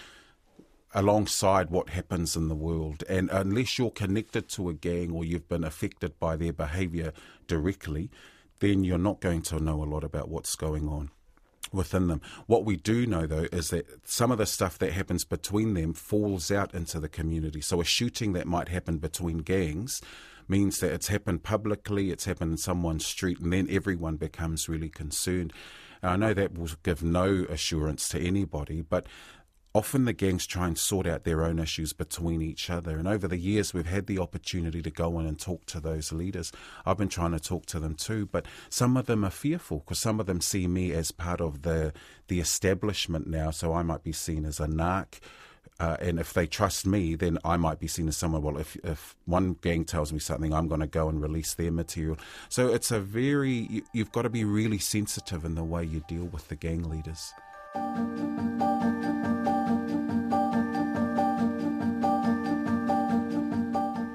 alongside 0.93 1.69
what 1.69 1.89
happens 1.89 2.35
in 2.35 2.47
the 2.47 2.55
world. 2.55 3.03
And 3.09 3.29
unless 3.31 3.77
you're 3.77 3.91
connected 3.91 4.47
to 4.49 4.69
a 4.69 4.73
gang 4.73 5.11
or 5.11 5.23
you've 5.23 5.47
been 5.47 5.63
affected 5.63 6.19
by 6.19 6.35
their 6.35 6.53
behaviour 6.53 7.11
directly, 7.47 8.09
then 8.59 8.83
you're 8.83 8.97
not 8.97 9.19
going 9.19 9.41
to 9.43 9.59
know 9.59 9.83
a 9.83 9.85
lot 9.85 10.03
about 10.03 10.29
what's 10.29 10.55
going 10.55 10.87
on 10.87 11.09
within 11.71 12.07
them. 12.07 12.21
What 12.47 12.65
we 12.65 12.75
do 12.75 13.05
know, 13.05 13.27
though, 13.27 13.47
is 13.51 13.69
that 13.69 14.07
some 14.07 14.31
of 14.31 14.37
the 14.37 14.45
stuff 14.45 14.77
that 14.79 14.93
happens 14.93 15.23
between 15.23 15.73
them 15.73 15.93
falls 15.93 16.51
out 16.51 16.73
into 16.73 16.99
the 16.99 17.09
community. 17.09 17.61
So 17.61 17.81
a 17.81 17.85
shooting 17.85 18.33
that 18.33 18.47
might 18.47 18.69
happen 18.69 18.97
between 18.97 19.39
gangs 19.39 20.01
means 20.49 20.79
that 20.79 20.91
it's 20.91 21.07
happened 21.07 21.43
publicly, 21.43 22.11
it's 22.11 22.25
happened 22.25 22.51
in 22.51 22.57
someone's 22.57 23.05
street, 23.05 23.39
and 23.39 23.53
then 23.53 23.67
everyone 23.69 24.17
becomes 24.17 24.67
really 24.69 24.89
concerned. 24.89 25.53
I 26.01 26.15
know 26.15 26.33
that 26.33 26.57
will 26.57 26.69
give 26.83 27.03
no 27.03 27.45
assurance 27.49 28.07
to 28.09 28.19
anybody, 28.19 28.81
but 28.81 29.05
often 29.73 30.05
the 30.05 30.13
gangs 30.13 30.47
try 30.47 30.65
and 30.65 30.77
sort 30.77 31.05
out 31.05 31.23
their 31.23 31.43
own 31.43 31.59
issues 31.59 31.93
between 31.93 32.41
each 32.41 32.69
other. 32.69 32.97
And 32.97 33.07
over 33.07 33.27
the 33.27 33.37
years, 33.37 33.73
we've 33.73 33.85
had 33.85 34.07
the 34.07 34.19
opportunity 34.19 34.81
to 34.81 34.89
go 34.89 35.19
in 35.19 35.25
and 35.25 35.39
talk 35.39 35.65
to 35.67 35.79
those 35.79 36.11
leaders. 36.11 36.51
I've 36.85 36.97
been 36.97 37.09
trying 37.09 37.31
to 37.31 37.39
talk 37.39 37.65
to 37.67 37.79
them 37.79 37.95
too, 37.95 38.25
but 38.25 38.45
some 38.69 38.97
of 38.97 39.05
them 39.05 39.23
are 39.23 39.29
fearful 39.29 39.79
because 39.79 39.99
some 39.99 40.19
of 40.19 40.25
them 40.25 40.41
see 40.41 40.67
me 40.67 40.91
as 40.91 41.11
part 41.11 41.41
of 41.41 41.61
the 41.61 41.93
the 42.27 42.39
establishment 42.39 43.27
now. 43.27 43.51
So 43.51 43.73
I 43.73 43.83
might 43.83 44.03
be 44.03 44.11
seen 44.11 44.45
as 44.45 44.59
a 44.59 44.67
narc. 44.67 45.19
Uh, 45.79 45.95
and 46.01 46.19
if 46.19 46.33
they 46.33 46.45
trust 46.45 46.85
me, 46.85 47.15
then 47.15 47.37
I 47.45 47.55
might 47.55 47.79
be 47.79 47.87
seen 47.87 48.09
as 48.09 48.17
someone. 48.17 48.41
Well, 48.41 48.57
if 48.57 48.75
if 48.83 49.15
one 49.25 49.53
gang 49.61 49.85
tells 49.85 50.11
me 50.11 50.19
something, 50.19 50.53
I'm 50.53 50.67
going 50.67 50.81
to 50.81 50.87
go 50.87 51.07
and 51.07 51.21
release 51.21 51.53
their 51.53 51.71
material. 51.71 52.17
So 52.49 52.73
it's 52.73 52.91
a 52.91 52.99
very 52.99 53.67
you, 53.69 53.83
you've 53.93 54.11
got 54.11 54.23
to 54.23 54.29
be 54.29 54.43
really 54.43 54.79
sensitive 54.79 55.45
in 55.45 55.55
the 55.55 55.63
way 55.63 55.85
you 55.85 56.03
deal 56.07 56.25
with 56.25 56.49
the 56.49 56.55
gang 56.55 56.83
leaders. 56.83 57.33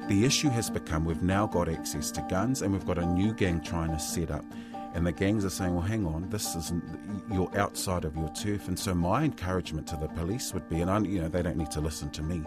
The 0.08 0.24
issue 0.24 0.50
has 0.50 0.70
become 0.70 1.04
we've 1.04 1.22
now 1.22 1.46
got 1.46 1.68
access 1.68 2.10
to 2.12 2.20
guns 2.28 2.62
and 2.62 2.72
we've 2.72 2.86
got 2.86 2.98
a 2.98 3.06
new 3.06 3.32
gang 3.32 3.60
trying 3.60 3.90
to 3.90 3.98
set 3.98 4.30
up. 4.30 4.44
And 4.94 5.04
the 5.04 5.12
gangs 5.12 5.44
are 5.44 5.50
saying, 5.50 5.74
well, 5.74 5.82
hang 5.82 6.06
on, 6.06 6.30
this 6.30 6.54
isn't, 6.54 6.84
you're 7.32 7.50
outside 7.58 8.04
of 8.04 8.16
your 8.16 8.28
turf. 8.28 8.68
And 8.68 8.78
so 8.78 8.94
my 8.94 9.24
encouragement 9.24 9.88
to 9.88 9.96
the 9.96 10.08
police 10.08 10.54
would 10.54 10.68
be, 10.68 10.80
and 10.80 10.90
I, 10.90 11.00
you 11.00 11.20
know, 11.20 11.28
they 11.28 11.42
don't 11.42 11.56
need 11.56 11.72
to 11.72 11.80
listen 11.80 12.10
to 12.10 12.22
me, 12.22 12.42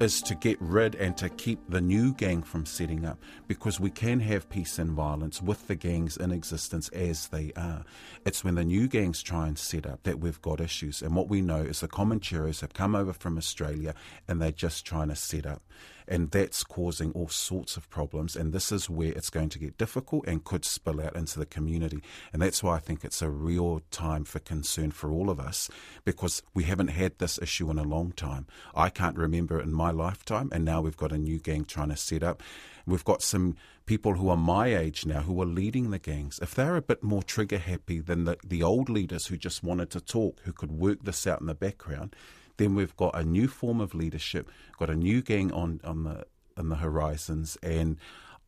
is 0.00 0.20
to 0.22 0.34
get 0.34 0.60
rid 0.60 0.94
and 0.96 1.16
to 1.16 1.28
keep 1.28 1.58
the 1.70 1.80
new 1.80 2.12
gang 2.12 2.42
from 2.42 2.66
setting 2.66 3.06
up 3.06 3.18
because 3.46 3.80
we 3.80 3.88
can 3.88 4.20
have 4.20 4.48
peace 4.48 4.78
and 4.78 4.90
violence 4.90 5.40
with 5.40 5.68
the 5.68 5.74
gangs 5.74 6.16
in 6.16 6.32
existence 6.32 6.88
as 6.90 7.28
they 7.28 7.52
are. 7.56 7.84
It's 8.24 8.44
when 8.44 8.56
the 8.56 8.64
new 8.64 8.88
gangs 8.88 9.22
try 9.22 9.46
and 9.46 9.58
set 9.58 9.86
up 9.86 10.02
that 10.02 10.20
we've 10.20 10.42
got 10.42 10.60
issues. 10.60 11.02
And 11.02 11.14
what 11.14 11.28
we 11.28 11.40
know 11.40 11.62
is 11.62 11.80
the 11.80 11.88
Comancheros 11.88 12.60
have 12.60 12.74
come 12.74 12.94
over 12.94 13.12
from 13.12 13.38
Australia 13.38 13.94
and 14.28 14.42
they're 14.42 14.52
just 14.52 14.84
trying 14.84 15.08
to 15.08 15.16
set 15.16 15.46
up 15.46 15.62
and 16.08 16.30
that's 16.30 16.64
causing 16.64 17.12
all 17.12 17.28
sorts 17.28 17.76
of 17.76 17.88
problems. 17.90 18.36
And 18.36 18.52
this 18.52 18.70
is 18.70 18.88
where 18.88 19.12
it's 19.12 19.30
going 19.30 19.48
to 19.50 19.58
get 19.58 19.78
difficult 19.78 20.26
and 20.26 20.44
could 20.44 20.64
spill 20.64 21.00
out 21.00 21.16
into 21.16 21.38
the 21.38 21.46
community. 21.46 22.02
And 22.32 22.42
that's 22.42 22.62
why 22.62 22.76
I 22.76 22.78
think 22.78 23.04
it's 23.04 23.22
a 23.22 23.30
real 23.30 23.82
time 23.90 24.24
for 24.24 24.38
concern 24.38 24.90
for 24.90 25.10
all 25.10 25.30
of 25.30 25.40
us 25.40 25.68
because 26.04 26.42
we 26.54 26.64
haven't 26.64 26.88
had 26.88 27.18
this 27.18 27.38
issue 27.40 27.70
in 27.70 27.78
a 27.78 27.82
long 27.82 28.12
time. 28.12 28.46
I 28.74 28.90
can't 28.90 29.16
remember 29.16 29.58
it 29.60 29.64
in 29.64 29.72
my 29.72 29.90
lifetime, 29.90 30.50
and 30.52 30.64
now 30.64 30.80
we've 30.80 30.96
got 30.96 31.12
a 31.12 31.18
new 31.18 31.38
gang 31.38 31.64
trying 31.64 31.90
to 31.90 31.96
set 31.96 32.22
up. 32.22 32.42
We've 32.86 33.04
got 33.04 33.22
some 33.22 33.56
people 33.86 34.14
who 34.14 34.28
are 34.28 34.36
my 34.36 34.74
age 34.74 35.06
now 35.06 35.20
who 35.20 35.40
are 35.40 35.46
leading 35.46 35.90
the 35.90 35.98
gangs. 35.98 36.38
If 36.40 36.54
they're 36.54 36.76
a 36.76 36.82
bit 36.82 37.02
more 37.02 37.22
trigger 37.22 37.58
happy 37.58 38.00
than 38.00 38.24
the, 38.24 38.36
the 38.44 38.62
old 38.62 38.88
leaders 38.88 39.26
who 39.26 39.36
just 39.36 39.64
wanted 39.64 39.90
to 39.90 40.00
talk, 40.00 40.40
who 40.44 40.52
could 40.52 40.72
work 40.72 41.02
this 41.02 41.26
out 41.26 41.40
in 41.40 41.46
the 41.46 41.54
background, 41.54 42.14
then 42.56 42.74
we've 42.74 42.96
got 42.96 43.18
a 43.18 43.24
new 43.24 43.48
form 43.48 43.80
of 43.80 43.94
leadership, 43.94 44.50
got 44.78 44.90
a 44.90 44.96
new 44.96 45.22
gang 45.22 45.52
on, 45.52 45.80
on 45.84 46.04
the 46.04 46.26
on 46.56 46.68
the 46.70 46.76
horizons, 46.76 47.58
and 47.62 47.98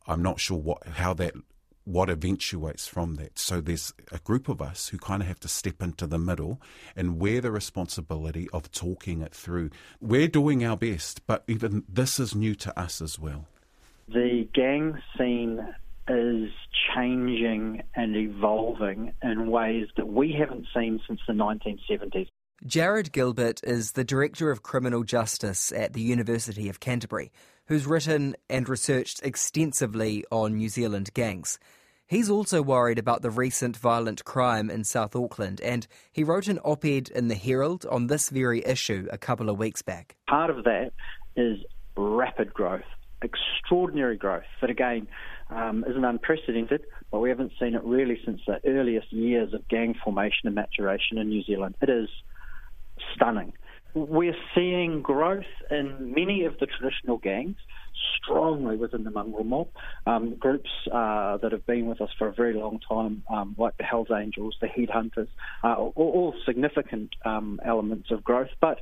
I'm 0.07 0.23
not 0.23 0.39
sure 0.39 0.57
what 0.57 0.85
how 0.87 1.13
that 1.15 1.33
what 1.85 2.09
eventuates 2.09 2.87
from 2.87 3.15
that. 3.15 3.39
So 3.39 3.61
there's 3.61 3.93
a 4.11 4.19
group 4.19 4.47
of 4.47 4.61
us 4.61 4.89
who 4.89 4.99
kind 4.99 5.23
of 5.23 5.27
have 5.27 5.39
to 5.39 5.47
step 5.47 5.81
into 5.81 6.05
the 6.05 6.19
middle 6.19 6.61
and 6.95 7.19
wear 7.19 7.41
the 7.41 7.51
responsibility 7.51 8.47
of 8.53 8.71
talking 8.71 9.21
it 9.21 9.33
through. 9.33 9.71
We're 9.99 10.27
doing 10.27 10.63
our 10.63 10.77
best, 10.77 11.25
but 11.25 11.43
even 11.47 11.83
this 11.89 12.19
is 12.19 12.35
new 12.35 12.53
to 12.55 12.79
us 12.79 13.01
as 13.01 13.17
well. 13.17 13.47
The 14.07 14.47
gang 14.53 15.01
scene 15.17 15.67
is 16.07 16.51
changing 16.95 17.83
and 17.95 18.15
evolving 18.15 19.13
in 19.23 19.49
ways 19.49 19.87
that 19.97 20.07
we 20.07 20.33
haven't 20.33 20.67
seen 20.75 20.99
since 21.07 21.19
the 21.27 21.33
1970s. 21.33 22.27
Jarrod 22.65 23.13
Gilbert 23.13 23.61
is 23.63 23.93
the 23.93 24.03
Director 24.03 24.51
of 24.51 24.63
Criminal 24.63 25.03
Justice 25.03 25.71
at 25.71 25.93
the 25.93 26.01
University 26.01 26.67
of 26.67 26.81
Canterbury, 26.81 27.31
who's 27.67 27.87
written 27.87 28.35
and 28.49 28.67
researched 28.67 29.23
extensively 29.23 30.25
on 30.29 30.57
New 30.57 30.67
Zealand 30.67 31.13
gangs. 31.13 31.57
He's 32.05 32.29
also 32.29 32.61
worried 32.61 32.99
about 32.99 33.21
the 33.21 33.29
recent 33.29 33.77
violent 33.77 34.25
crime 34.25 34.69
in 34.69 34.83
South 34.83 35.15
Auckland, 35.15 35.61
and 35.61 35.87
he 36.11 36.25
wrote 36.25 36.49
an 36.49 36.59
op 36.59 36.83
ed 36.83 37.07
in 37.15 37.29
the 37.29 37.35
Herald 37.35 37.85
on 37.85 38.07
this 38.07 38.29
very 38.29 38.61
issue 38.65 39.07
a 39.09 39.17
couple 39.17 39.49
of 39.49 39.57
weeks 39.57 39.81
back. 39.81 40.17
Part 40.27 40.49
of 40.49 40.65
that 40.65 40.91
is 41.37 41.59
rapid 41.95 42.53
growth, 42.53 42.81
extraordinary 43.21 44.17
growth 44.17 44.43
that, 44.59 44.69
again, 44.69 45.07
um, 45.49 45.85
isn't 45.87 46.03
unprecedented, 46.03 46.81
but 47.09 47.19
we 47.19 47.29
haven't 47.29 47.53
seen 47.57 47.73
it 47.73 47.83
really 47.85 48.19
since 48.25 48.41
the 48.45 48.59
earliest 48.65 49.13
years 49.13 49.53
of 49.53 49.65
gang 49.69 49.95
formation 50.03 50.47
and 50.47 50.55
maturation 50.55 51.17
in 51.19 51.29
New 51.29 51.43
Zealand. 51.43 51.75
It 51.81 51.89
is 51.89 52.09
stunning. 53.15 53.53
We're 53.93 54.35
seeing 54.53 55.01
growth 55.01 55.43
in 55.71 56.13
many 56.15 56.45
of 56.45 56.59
the 56.59 56.67
traditional 56.67 57.17
gangs, 57.17 57.57
strongly 58.21 58.75
within 58.75 59.03
the 59.03 59.09
mongrel 59.11 59.43
mob. 59.43 59.69
Um, 60.05 60.35
groups 60.35 60.69
uh, 60.93 61.37
that 61.37 61.51
have 61.51 61.65
been 61.65 61.87
with 61.87 61.99
us 61.99 62.09
for 62.17 62.27
a 62.27 62.33
very 62.33 62.53
long 62.53 62.79
time, 62.87 63.23
um, 63.29 63.55
like 63.57 63.77
the 63.77 63.83
Hells 63.83 64.09
Angels, 64.15 64.55
the 64.61 64.67
Headhunters, 64.67 65.27
uh, 65.63 65.73
all, 65.75 65.93
all, 65.95 66.35
significant 66.45 67.15
um, 67.25 67.59
elements 67.65 68.11
of 68.11 68.23
growth. 68.23 68.49
But 68.61 68.81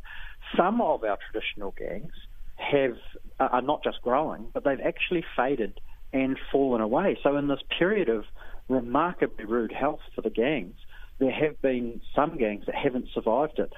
some 0.57 0.81
of 0.81 1.03
our 1.03 1.17
traditional 1.31 1.73
gangs 1.77 2.11
have 2.57 2.97
uh, 3.39 3.49
are 3.51 3.61
not 3.61 3.83
just 3.83 4.01
growing, 4.01 4.47
but 4.53 4.63
they've 4.63 4.79
actually 4.83 5.23
faded 5.35 5.79
and 6.13 6.37
fallen 6.51 6.81
away. 6.81 7.17
So 7.23 7.37
in 7.37 7.47
this 7.47 7.59
period 7.77 8.09
of 8.09 8.25
remarkably 8.69 9.45
rude 9.45 9.71
health 9.71 9.99
for 10.15 10.21
the 10.21 10.29
gangs, 10.29 10.75
there 11.19 11.31
have 11.31 11.61
been 11.61 12.01
some 12.15 12.37
gangs 12.37 12.65
that 12.65 12.75
haven't 12.75 13.07
survived 13.13 13.59
it. 13.59 13.71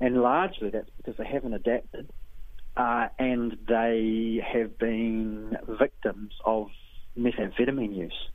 And 0.00 0.20
largely 0.22 0.70
that's 0.70 0.90
because 0.96 1.16
they 1.16 1.26
haven't 1.26 1.54
adapted 1.54 2.10
uh, 2.76 3.08
and 3.18 3.56
they 3.68 4.42
have 4.52 4.78
been 4.78 5.56
victims 5.78 6.32
of 6.44 6.68
methamphetamine 7.18 7.96
use. 7.96 8.28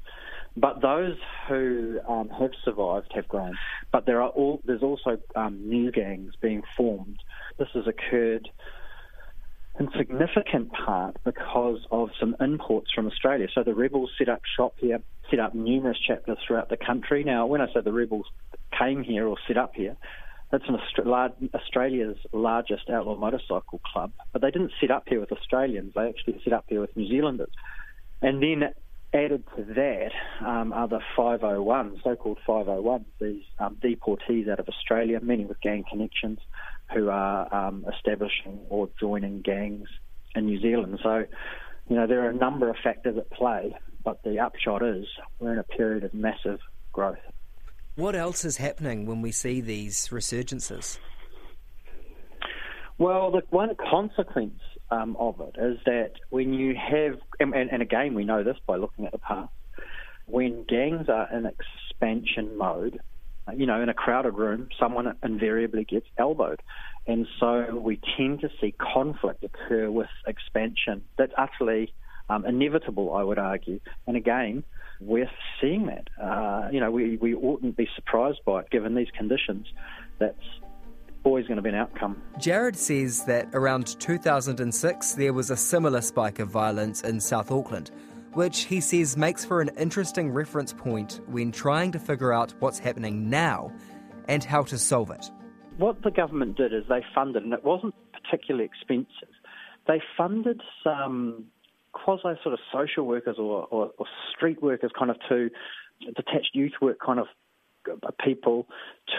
But 0.58 0.82
those 0.82 1.16
who 1.48 2.00
um, 2.08 2.30
have 2.30 2.52
survived 2.66 3.12
have 3.16 3.28
grown. 3.28 3.58
But 3.92 4.06
there 4.06 4.22
are 4.22 4.30
all, 4.30 4.62
there's 4.66 4.84
also 4.84 5.18
um, 5.36 5.70
new 5.70 5.92
gangs 5.92 6.34
being 6.42 6.64
formed. 6.76 7.20
This 7.58 7.70
has 7.74 7.86
occurred 7.88 8.50
in 9.80 9.90
significant 9.98 10.74
part 10.74 11.16
because 11.24 11.80
of 11.90 12.10
some 12.20 12.36
imports 12.42 12.92
from 12.94 13.08
Australia. 13.08 13.48
So 13.54 13.64
the 13.64 13.74
rebels 13.74 14.12
set 14.18 14.28
up 14.28 14.42
shop 14.58 14.74
here, 14.78 15.00
set 15.30 15.40
up 15.40 15.56
numerous 15.56 15.98
chapters 16.06 16.38
throughout 16.46 16.70
the 16.70 16.78
country. 16.78 17.24
Now, 17.24 17.46
when 17.46 17.62
I 17.62 17.68
say 17.68 17.80
the 17.82 17.94
rebels 17.94 18.26
came 18.78 19.04
here 19.04 19.28
or 19.28 19.38
set 19.48 19.58
up 19.58 19.74
here, 19.74 19.96
that's 20.52 20.66
Australia's 21.54 22.18
largest 22.34 22.90
outlaw 22.90 23.16
motorcycle 23.16 23.80
club, 23.92 24.12
but 24.34 24.42
they 24.42 24.52
didn't 24.52 24.72
set 24.82 24.92
up 24.92 25.04
here 25.08 25.20
with 25.20 25.32
Australians. 25.32 25.94
They 25.96 26.10
actually 26.10 26.42
set 26.44 26.54
up 26.54 26.66
here 26.68 26.82
with 26.82 26.96
New 26.98 27.08
Zealanders. 27.08 27.52
And 28.22 28.44
then 28.44 28.74
added 29.14 29.44
to 29.56 29.64
that 29.64 30.12
um, 30.46 30.72
are 30.74 30.88
the 30.88 31.00
501, 31.16 32.02
so-called 32.04 32.40
501s, 32.48 33.06
these 33.20 33.44
um, 33.60 33.78
deportees 33.84 34.50
out 34.50 34.60
of 34.60 34.68
Australia, 34.68 35.20
many 35.22 35.46
with 35.46 35.60
gang 35.62 35.84
connections, 35.90 36.40
who 36.94 37.10
are 37.10 37.54
um, 37.54 37.86
establishing 37.94 38.60
or 38.70 38.90
joining 39.00 39.42
gangs 39.42 39.88
in 40.36 40.46
New 40.46 40.62
Zealand. 40.62 41.00
So, 41.04 41.26
you 41.90 41.96
know, 41.96 42.08
there 42.08 42.26
are 42.26 42.30
a 42.30 42.36
number 42.36 42.70
of 42.70 42.76
factors 42.84 43.18
at 43.18 43.30
play, 43.32 43.76
but 44.04 44.24
the 44.24 44.40
upshot 44.40 44.82
is 44.84 45.06
we're 45.40 45.54
in 45.54 45.60
a 45.60 45.64
period 45.64 46.04
of 46.04 46.14
massive 46.14 46.60
growth. 46.94 47.20
What 48.02 48.16
else 48.16 48.46
is 48.46 48.58
happening 48.58 49.06
when 49.06 49.22
we 49.22 49.32
see 49.32 49.62
these 49.62 50.08
resurgences? 50.08 50.98
Well, 52.98 53.30
the 53.30 53.44
one 53.52 53.76
consequence 53.76 54.60
um, 54.90 55.16
of 55.20 55.40
it 55.40 55.56
is 55.62 55.78
that 55.86 56.14
when 56.32 56.52
you 56.52 56.74
have, 56.74 57.20
and, 57.40 57.54
and, 57.54 57.84
again, 57.84 58.16
we 58.16 58.24
know 58.24 58.42
this 58.42 58.58
by 58.66 58.78
looking 58.78 59.06
at 59.06 59.12
the 59.12 59.20
past, 59.20 59.52
when 60.26 60.64
gangs 60.64 61.10
are 61.10 61.32
in 61.32 61.46
expansion 61.46 62.58
mode, 62.58 63.00
you 63.56 63.68
know, 63.68 63.80
in 63.84 63.90
a 63.90 63.94
crowded 63.94 64.34
room, 64.34 64.70
someone 64.80 65.16
invariably 65.22 65.84
gets 65.84 66.08
elbowed. 66.18 66.64
And 67.06 67.28
so 67.40 67.76
we 67.76 68.00
tend 68.18 68.42
to 68.42 68.50
see 68.60 68.74
conflict 68.94 69.44
occur 69.44 69.92
with 69.92 70.10
expansion. 70.26 71.04
That's 71.20 71.34
utterly 71.38 71.94
um, 72.32 72.48
inevitable, 72.48 73.14
I 73.14 73.22
would 73.22 73.38
argue. 73.38 73.80
And 74.08 74.18
again, 74.18 74.64
we're 75.02 75.30
seeing 75.60 75.88
that. 75.88 76.08
Uh, 76.22 76.70
you 76.72 76.80
know, 76.80 76.92
we, 76.92 77.18
we 77.18 77.34
oughtn't 77.34 77.76
be 77.76 77.88
surprised 77.96 78.40
by 78.46 78.62
it 78.62 78.70
given 78.70 78.96
these 78.96 79.10
conditions. 79.18 79.68
That's 80.20 80.36
always 81.24 81.46
going 81.48 81.58
to 81.58 81.62
be 81.62 81.70
an 81.70 81.76
outcome. 81.76 82.22
Jarrod 82.40 82.76
says 82.76 83.26
that 83.26 83.50
around 83.54 84.00
2006 84.00 85.14
there 85.14 85.34
was 85.34 85.50
a 85.52 85.58
similar 85.58 86.02
spike 86.02 86.40
of 86.40 86.50
violence 86.50 87.02
in 87.02 87.20
South 87.20 87.52
Auckland, 87.52 87.92
which 88.34 88.64
he 88.64 88.80
says 88.80 89.18
makes 89.18 89.44
for 89.44 89.62
an 89.62 89.70
interesting 89.78 90.32
reference 90.32 90.74
point 90.74 91.22
when 91.28 91.52
trying 91.52 91.92
to 91.92 92.00
figure 92.00 92.34
out 92.34 92.54
what's 92.60 92.80
happening 92.80 93.30
now 93.30 93.72
and 94.28 94.44
how 94.44 94.64
to 94.64 94.78
solve 94.78 95.12
it. 95.12 95.30
What 95.78 96.04
the 96.04 96.12
government 96.12 96.58
did 96.58 96.74
is 96.74 96.84
they 96.90 97.04
funded, 97.14 97.44
and 97.44 97.54
it 97.54 97.64
wasn't 97.64 97.96
particularly 98.14 98.66
expensive, 98.66 99.30
they 99.88 100.02
funded 100.18 100.62
some 100.84 101.46
quasi 101.94 102.40
sort 102.44 102.54
of 102.54 102.60
social 102.74 103.06
workers 103.06 103.38
or, 103.38 103.68
or, 103.72 103.92
or 103.98 104.06
street 104.36 104.62
workers 104.62 104.92
kind 104.98 105.12
of 105.12 105.18
to 105.30 105.50
detached 106.16 106.52
youth 106.54 106.74
work 106.82 106.98
kind 107.06 107.20
of 107.20 107.28
people 108.24 108.68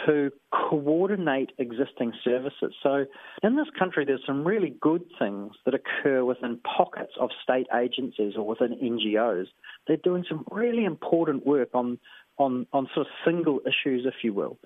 to 0.06 0.30
coordinate 0.52 1.50
existing 1.58 2.12
services. 2.24 2.74
So, 2.82 3.06
in 3.42 3.56
this 3.56 3.66
country, 3.78 4.04
there's 4.04 4.22
some 4.26 4.46
really 4.46 4.74
good 4.80 5.02
things 5.18 5.52
that 5.64 5.74
occur 5.74 6.24
within 6.24 6.58
pockets 6.58 7.12
of 7.20 7.30
state 7.42 7.66
agencies 7.74 8.34
or 8.36 8.46
within 8.46 8.78
NGOs. 8.78 9.46
They're 9.86 9.96
doing 9.96 10.24
some 10.28 10.44
really 10.50 10.84
important 10.84 11.46
work 11.46 11.70
on, 11.74 11.98
on, 12.42 12.66
on 12.72 12.88
sort 12.94 13.06
of 13.06 13.12
single 13.24 13.60
issues, 13.60 14.06
if 14.06 14.14
you 14.22 14.32
will. 14.32 14.58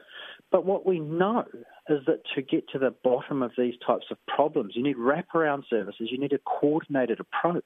But 0.51 0.65
what 0.65 0.87
we 0.87 0.99
know 1.01 1.45
is 1.89 2.01
that 2.07 2.23
to 2.35 2.43
get 2.43 2.69
to 2.71 2.79
the 2.79 2.95
bottom 3.03 3.43
of 3.43 3.53
these 3.59 3.75
types 3.87 4.07
of 4.11 4.19
problems, 4.27 4.75
you 4.75 4.83
need 4.83 4.97
wraparound 4.97 5.63
services, 5.69 6.09
you 6.11 6.19
need 6.19 6.33
a 6.33 6.39
coordinated 6.61 7.21
approach. 7.21 7.65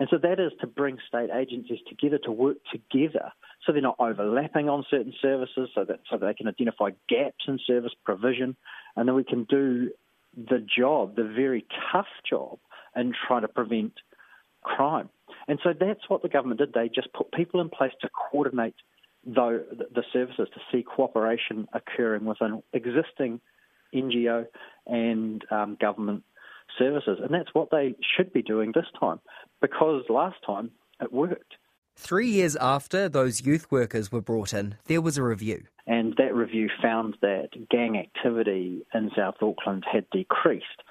And 0.00 0.08
so 0.10 0.16
that 0.18 0.38
is 0.38 0.52
to 0.60 0.66
bring 0.66 0.98
state 1.08 1.30
agencies 1.34 1.80
together 1.88 2.18
to 2.24 2.30
work 2.30 2.58
together 2.70 3.32
so 3.64 3.72
they're 3.72 3.82
not 3.82 3.96
overlapping 3.98 4.68
on 4.68 4.84
certain 4.88 5.12
services, 5.20 5.68
so 5.74 5.84
that, 5.84 6.00
so 6.08 6.16
that 6.16 6.26
they 6.26 6.34
can 6.34 6.48
identify 6.48 6.90
gaps 7.08 7.44
in 7.48 7.58
service 7.66 7.92
provision, 8.04 8.56
and 8.96 9.08
then 9.08 9.16
we 9.16 9.24
can 9.24 9.44
do 9.44 9.90
the 10.36 10.64
job, 10.76 11.16
the 11.16 11.24
very 11.24 11.66
tough 11.92 12.06
job, 12.28 12.58
in 12.94 13.12
trying 13.26 13.42
to 13.42 13.48
prevent 13.48 13.92
crime. 14.62 15.08
And 15.48 15.58
so 15.62 15.70
that's 15.78 16.08
what 16.08 16.22
the 16.22 16.28
government 16.28 16.60
did. 16.60 16.72
They 16.72 16.88
just 16.88 17.12
put 17.12 17.32
people 17.32 17.60
in 17.60 17.68
place 17.68 17.92
to 18.02 18.08
coordinate 18.30 18.74
the, 19.24 19.64
the 19.94 20.02
services, 20.12 20.48
to 20.54 20.60
see 20.70 20.82
cooperation 20.82 21.68
occurring 21.72 22.24
within 22.24 22.62
existing 22.72 23.40
NGO 23.94 24.46
and 24.86 25.44
um, 25.50 25.76
government 25.80 26.24
services. 26.78 27.18
And 27.22 27.32
that's 27.32 27.52
what 27.54 27.70
they 27.70 27.94
should 28.16 28.32
be 28.32 28.42
doing 28.42 28.72
this 28.74 28.86
time 28.98 29.20
because 29.60 30.04
last 30.08 30.36
time 30.46 30.70
it 31.00 31.12
worked. 31.12 31.54
Three 31.96 32.28
years 32.28 32.54
after 32.56 33.08
those 33.08 33.44
youth 33.44 33.70
workers 33.72 34.12
were 34.12 34.20
brought 34.20 34.54
in, 34.54 34.76
there 34.86 35.00
was 35.00 35.18
a 35.18 35.22
review. 35.22 35.64
And 35.86 36.14
that 36.16 36.34
review 36.34 36.70
found 36.80 37.16
that 37.22 37.48
gang 37.70 37.98
activity 37.98 38.86
in 38.94 39.10
South 39.16 39.36
Auckland 39.42 39.84
had 39.90 40.08
decreased. 40.10 40.82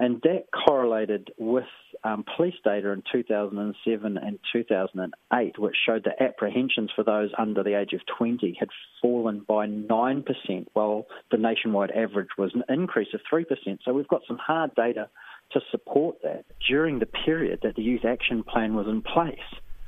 And 0.00 0.22
that 0.22 0.46
correlated 0.66 1.30
with 1.36 1.66
um, 2.04 2.24
police 2.34 2.54
data 2.64 2.88
in 2.88 3.02
2007 3.12 4.16
and 4.16 4.38
2008, 4.50 5.58
which 5.58 5.76
showed 5.84 6.04
that 6.04 6.22
apprehensions 6.24 6.90
for 6.96 7.04
those 7.04 7.28
under 7.38 7.62
the 7.62 7.78
age 7.78 7.92
of 7.92 8.00
20 8.16 8.56
had 8.58 8.70
fallen 9.02 9.44
by 9.46 9.66
9%, 9.66 10.24
while 10.72 11.06
the 11.30 11.36
nationwide 11.36 11.90
average 11.90 12.30
was 12.38 12.50
an 12.54 12.62
increase 12.70 13.12
of 13.12 13.20
3%. 13.30 13.44
So 13.84 13.92
we've 13.92 14.08
got 14.08 14.22
some 14.26 14.38
hard 14.38 14.74
data 14.74 15.10
to 15.52 15.60
support 15.70 16.16
that. 16.22 16.46
During 16.66 16.98
the 16.98 17.06
period 17.06 17.60
that 17.62 17.76
the 17.76 17.82
Youth 17.82 18.06
Action 18.06 18.42
Plan 18.42 18.74
was 18.74 18.86
in 18.86 19.02
place, 19.02 19.38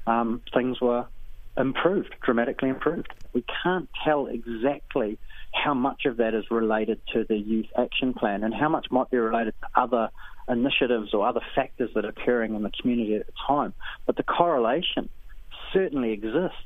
um, 0.07 0.43
things 0.53 0.79
were 0.79 1.07
improved, 1.57 2.15
dramatically 2.23 2.69
improved. 2.69 3.13
We 3.33 3.45
can't 3.63 3.89
tell 4.05 4.27
exactly 4.27 5.19
how 5.53 5.75
much 5.75 6.07
of 6.07 6.17
that 6.17 6.35
is 6.35 6.45
related 6.51 7.01
to 7.13 7.25
the 7.29 7.37
youth 7.37 7.67
action 7.77 8.15
plan 8.15 8.43
and 8.43 8.55
how 8.55 8.69
much 8.69 8.87
might 8.91 9.11
be 9.11 9.19
related 9.19 9.55
to 9.61 9.81
other 9.81 10.11
initiatives 10.49 11.13
or 11.15 11.27
other 11.27 11.43
factors 11.55 11.91
that 11.95 12.05
are 12.05 12.09
occurring 12.09 12.55
in 12.55 12.63
the 12.63 12.71
community 12.81 13.15
at 13.17 13.27
the 13.27 13.33
time. 13.47 13.75
But 14.07 14.17
the 14.17 14.23
correlation 14.23 15.09
certainly 15.73 16.13
exists 16.13 16.57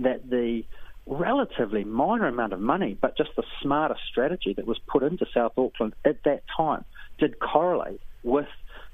that 0.00 0.28
the 0.28 0.62
relatively 1.06 1.84
minor 1.84 2.26
amount 2.26 2.52
of 2.52 2.60
money, 2.60 2.96
but 3.00 3.16
just 3.16 3.30
the 3.36 3.44
smarter 3.62 3.96
strategy 4.10 4.54
that 4.54 4.66
was 4.66 4.78
put 4.88 5.02
into 5.02 5.26
South 5.32 5.52
Auckland 5.56 5.94
at 6.04 6.22
that 6.24 6.42
time 6.56 6.84
did 7.18 7.38
correlate 7.38 8.00
with 8.22 8.48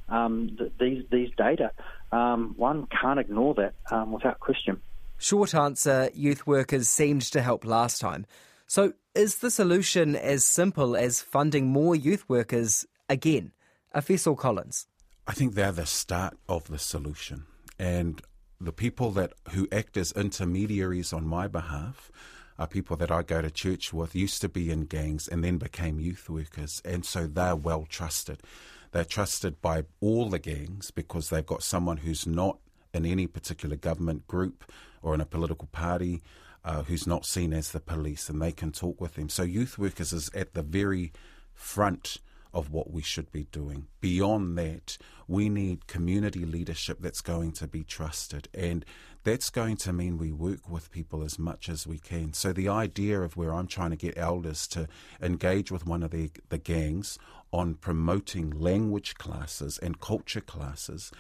um, 0.09 0.57
th- 0.59 0.73
these 0.79 1.05
these 1.11 1.31
data. 1.37 1.71
Um, 2.11 2.55
one 2.57 2.87
can't 2.87 3.19
ignore 3.19 3.55
that 3.55 3.75
um, 3.91 4.13
without 4.13 4.39
question. 4.41 4.81
Short 5.23 5.55
answer: 5.55 6.11
youth 6.15 6.49
workers 6.49 6.89
seemed 6.89 7.23
to 7.31 7.43
help 7.43 7.65
last 7.65 8.01
time. 8.01 8.27
So, 8.67 8.95
is 9.15 9.37
the 9.37 9.53
solution 9.53 10.17
as 10.17 10.45
simple 10.45 10.97
as 10.97 11.23
funding 11.23 11.69
more 11.69 11.95
youth 11.95 12.25
workers 12.29 12.87
again? 13.09 13.53
Efeso 13.95 14.37
Collins. 14.37 14.89
I 15.29 15.33
think 15.33 15.55
they're 15.55 15.71
the 15.71 15.87
start 15.87 16.37
of 16.49 16.67
the 16.67 16.79
solution, 16.81 17.47
and 17.79 18.21
the 18.61 18.73
people 18.73 19.13
that 19.13 19.33
who 19.51 19.69
act 19.71 19.97
as 19.97 20.11
intermediaries 20.11 21.13
on 21.13 21.25
my 21.25 21.47
behalf 21.47 22.11
are 22.59 22.67
people 22.67 22.97
that 22.97 23.13
I 23.13 23.23
go 23.23 23.41
to 23.41 23.51
church 23.53 23.93
with, 23.93 24.17
used 24.17 24.41
to 24.41 24.49
be 24.49 24.73
in 24.73 24.87
gangs 24.87 25.29
and 25.29 25.45
then 25.45 25.57
became 25.57 26.01
youth 26.01 26.29
workers, 26.29 26.83
and 26.85 27.07
so 27.07 27.29
they're 27.29 27.55
well 27.55 27.87
trusted. 27.89 28.43
They're 28.91 29.05
trusted 29.05 29.63
by 29.63 29.85
all 30.01 30.31
the 30.31 30.41
gangs 30.41 30.91
because 30.91 31.29
they've 31.29 31.47
got 31.47 31.63
someone 31.63 31.99
who's 31.99 32.27
not 32.27 32.59
in 32.95 33.07
any 33.07 33.27
particular 33.27 33.77
government 33.77 34.27
group 34.27 34.71
or 35.03 35.15
in 35.15 35.21
a 35.21 35.27
political 35.27 35.69
party 35.73 36.23
uh, 36.65 36.83
who's 36.85 37.07
not 37.07 37.27
seen 37.27 37.53
as 37.53 37.73
the 37.73 37.81
police, 37.81 38.29
and 38.29 38.41
they 38.41 38.53
can 38.53 38.71
talk 38.71 39.01
with 39.01 39.15
them. 39.15 39.29
So 39.29 39.43
youth 39.43 39.79
workers 39.79 40.13
is 40.13 40.31
at 40.35 40.55
the 40.55 40.63
very 40.63 41.13
front 41.55 42.19
of 42.55 42.71
what 42.71 42.91
we 42.91 43.03
should 43.03 43.33
be 43.33 43.45
doing. 43.45 43.87
Beyond 44.01 44.59
that, 44.59 44.99
we 45.27 45.49
need 45.49 45.87
community 45.87 46.45
leadership 46.45 46.99
that's 47.01 47.23
going 47.23 47.53
to 47.53 47.67
be 47.67 47.83
trusted. 47.83 48.49
And 48.53 48.85
that's 49.25 49.49
going 49.51 49.77
to 49.79 49.93
mean 49.93 50.19
we 50.19 50.33
work 50.33 50.69
with 50.69 50.93
people 50.93 51.23
as 51.23 51.39
much 51.39 51.69
as 51.69 51.87
we 51.87 51.99
can. 51.99 52.35
So 52.35 52.53
the 52.53 52.69
idea 52.69 53.21
of 53.21 53.37
where 53.37 53.55
I'm 53.55 53.67
trying 53.67 53.91
to 53.91 53.97
get 53.97 54.19
elders 54.19 54.67
to 54.69 54.87
engage 55.21 55.73
with 55.73 55.87
one 55.87 56.03
of 56.03 56.11
the, 56.11 56.31
the 56.51 56.59
gangs 56.59 57.19
on 57.53 57.75
promoting 57.75 58.51
language 58.51 59.15
classes 59.15 59.79
and 59.79 60.01
culture 60.01 60.41
classes 60.41 61.11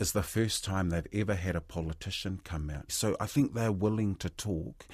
is 0.00 0.12
the 0.12 0.22
first 0.22 0.64
time 0.64 0.88
they've 0.88 1.06
ever 1.12 1.34
had 1.34 1.54
a 1.54 1.60
politician 1.60 2.40
come 2.42 2.70
out. 2.70 2.90
So 2.90 3.16
I 3.20 3.26
think 3.26 3.54
they're 3.54 3.70
willing 3.70 4.16
to 4.16 4.30
talk. 4.30 4.86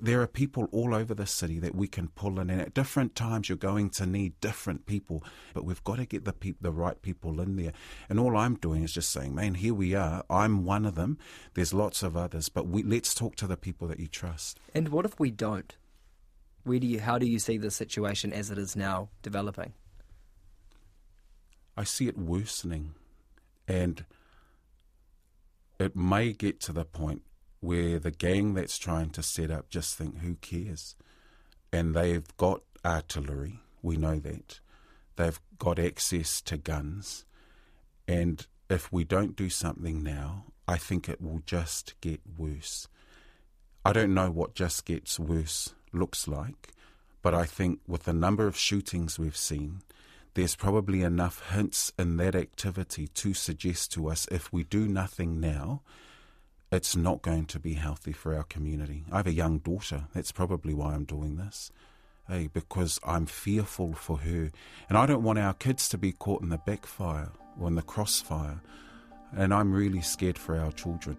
There 0.00 0.20
are 0.20 0.26
people 0.26 0.68
all 0.70 0.94
over 0.94 1.14
the 1.14 1.26
city 1.26 1.58
that 1.60 1.74
we 1.74 1.86
can 1.88 2.08
pull 2.08 2.38
in, 2.38 2.50
and 2.50 2.60
at 2.60 2.74
different 2.74 3.14
times 3.14 3.48
you're 3.48 3.56
going 3.56 3.90
to 3.90 4.06
need 4.06 4.38
different 4.40 4.86
people. 4.86 5.24
But 5.54 5.64
we've 5.64 5.82
got 5.82 5.96
to 5.96 6.04
get 6.04 6.24
the 6.24 6.32
pe- 6.32 6.54
the 6.60 6.72
right 6.72 7.00
people 7.00 7.40
in 7.40 7.56
there. 7.56 7.72
And 8.08 8.20
all 8.20 8.36
I'm 8.36 8.56
doing 8.56 8.82
is 8.82 8.92
just 8.92 9.10
saying, 9.10 9.34
man, 9.34 9.54
here 9.54 9.72
we 9.72 9.94
are. 9.94 10.24
I'm 10.28 10.64
one 10.64 10.84
of 10.84 10.94
them. 10.94 11.16
There's 11.54 11.72
lots 11.72 12.02
of 12.02 12.16
others, 12.16 12.48
but 12.48 12.66
we, 12.66 12.82
let's 12.82 13.14
talk 13.14 13.36
to 13.36 13.46
the 13.46 13.56
people 13.56 13.88
that 13.88 14.00
you 14.00 14.08
trust. 14.08 14.58
And 14.74 14.88
what 14.90 15.06
if 15.06 15.18
we 15.18 15.30
don't? 15.30 15.74
Where 16.64 16.80
do 16.80 16.86
you? 16.86 17.00
How 17.00 17.16
do 17.18 17.26
you 17.26 17.38
see 17.38 17.56
the 17.56 17.70
situation 17.70 18.32
as 18.32 18.50
it 18.50 18.58
is 18.58 18.74
now 18.76 19.08
developing? 19.22 19.72
I 21.76 21.84
see 21.84 22.08
it 22.08 22.18
worsening, 22.18 22.94
and 23.68 24.04
it 25.78 25.96
may 25.96 26.32
get 26.32 26.60
to 26.60 26.72
the 26.72 26.84
point 26.84 27.22
where 27.60 27.98
the 27.98 28.10
gang 28.10 28.54
that's 28.54 28.78
trying 28.78 29.10
to 29.10 29.22
set 29.22 29.50
up 29.50 29.70
just 29.70 29.96
think, 29.96 30.18
who 30.18 30.34
cares? 30.36 30.94
And 31.72 31.94
they've 31.94 32.36
got 32.36 32.62
artillery, 32.84 33.60
we 33.82 33.96
know 33.96 34.18
that. 34.20 34.60
They've 35.16 35.40
got 35.58 35.78
access 35.78 36.40
to 36.42 36.56
guns. 36.56 37.24
And 38.06 38.46
if 38.68 38.92
we 38.92 39.04
don't 39.04 39.36
do 39.36 39.48
something 39.48 40.02
now, 40.02 40.44
I 40.66 40.76
think 40.76 41.08
it 41.08 41.20
will 41.20 41.42
just 41.46 41.94
get 42.00 42.20
worse. 42.36 42.88
I 43.84 43.92
don't 43.92 44.14
know 44.14 44.30
what 44.30 44.54
just 44.54 44.84
gets 44.84 45.18
worse 45.18 45.74
looks 45.92 46.26
like, 46.26 46.72
but 47.22 47.34
I 47.34 47.44
think 47.44 47.80
with 47.86 48.04
the 48.04 48.12
number 48.12 48.46
of 48.46 48.56
shootings 48.56 49.18
we've 49.18 49.36
seen, 49.36 49.82
there's 50.34 50.56
probably 50.56 51.02
enough 51.02 51.50
hints 51.50 51.92
in 51.96 52.16
that 52.16 52.34
activity 52.34 53.06
to 53.08 53.34
suggest 53.34 53.92
to 53.92 54.08
us 54.08 54.26
if 54.30 54.52
we 54.52 54.64
do 54.64 54.88
nothing 54.88 55.40
now, 55.40 55.82
it's 56.72 56.96
not 56.96 57.22
going 57.22 57.46
to 57.46 57.60
be 57.60 57.74
healthy 57.74 58.12
for 58.12 58.34
our 58.34 58.42
community. 58.42 59.04
I 59.12 59.18
have 59.18 59.28
a 59.28 59.32
young 59.32 59.58
daughter. 59.58 60.08
That's 60.12 60.32
probably 60.32 60.74
why 60.74 60.94
I'm 60.94 61.04
doing 61.04 61.36
this. 61.36 61.70
Hey, 62.26 62.48
because 62.52 62.98
I'm 63.06 63.26
fearful 63.26 63.92
for 63.92 64.18
her. 64.18 64.50
And 64.88 64.98
I 64.98 65.06
don't 65.06 65.22
want 65.22 65.38
our 65.38 65.54
kids 65.54 65.88
to 65.90 65.98
be 65.98 66.10
caught 66.10 66.42
in 66.42 66.48
the 66.48 66.58
backfire 66.58 67.30
or 67.60 67.68
in 67.68 67.76
the 67.76 67.82
crossfire. 67.82 68.60
And 69.36 69.54
I'm 69.54 69.72
really 69.72 70.00
scared 70.00 70.38
for 70.38 70.58
our 70.58 70.72
children. 70.72 71.16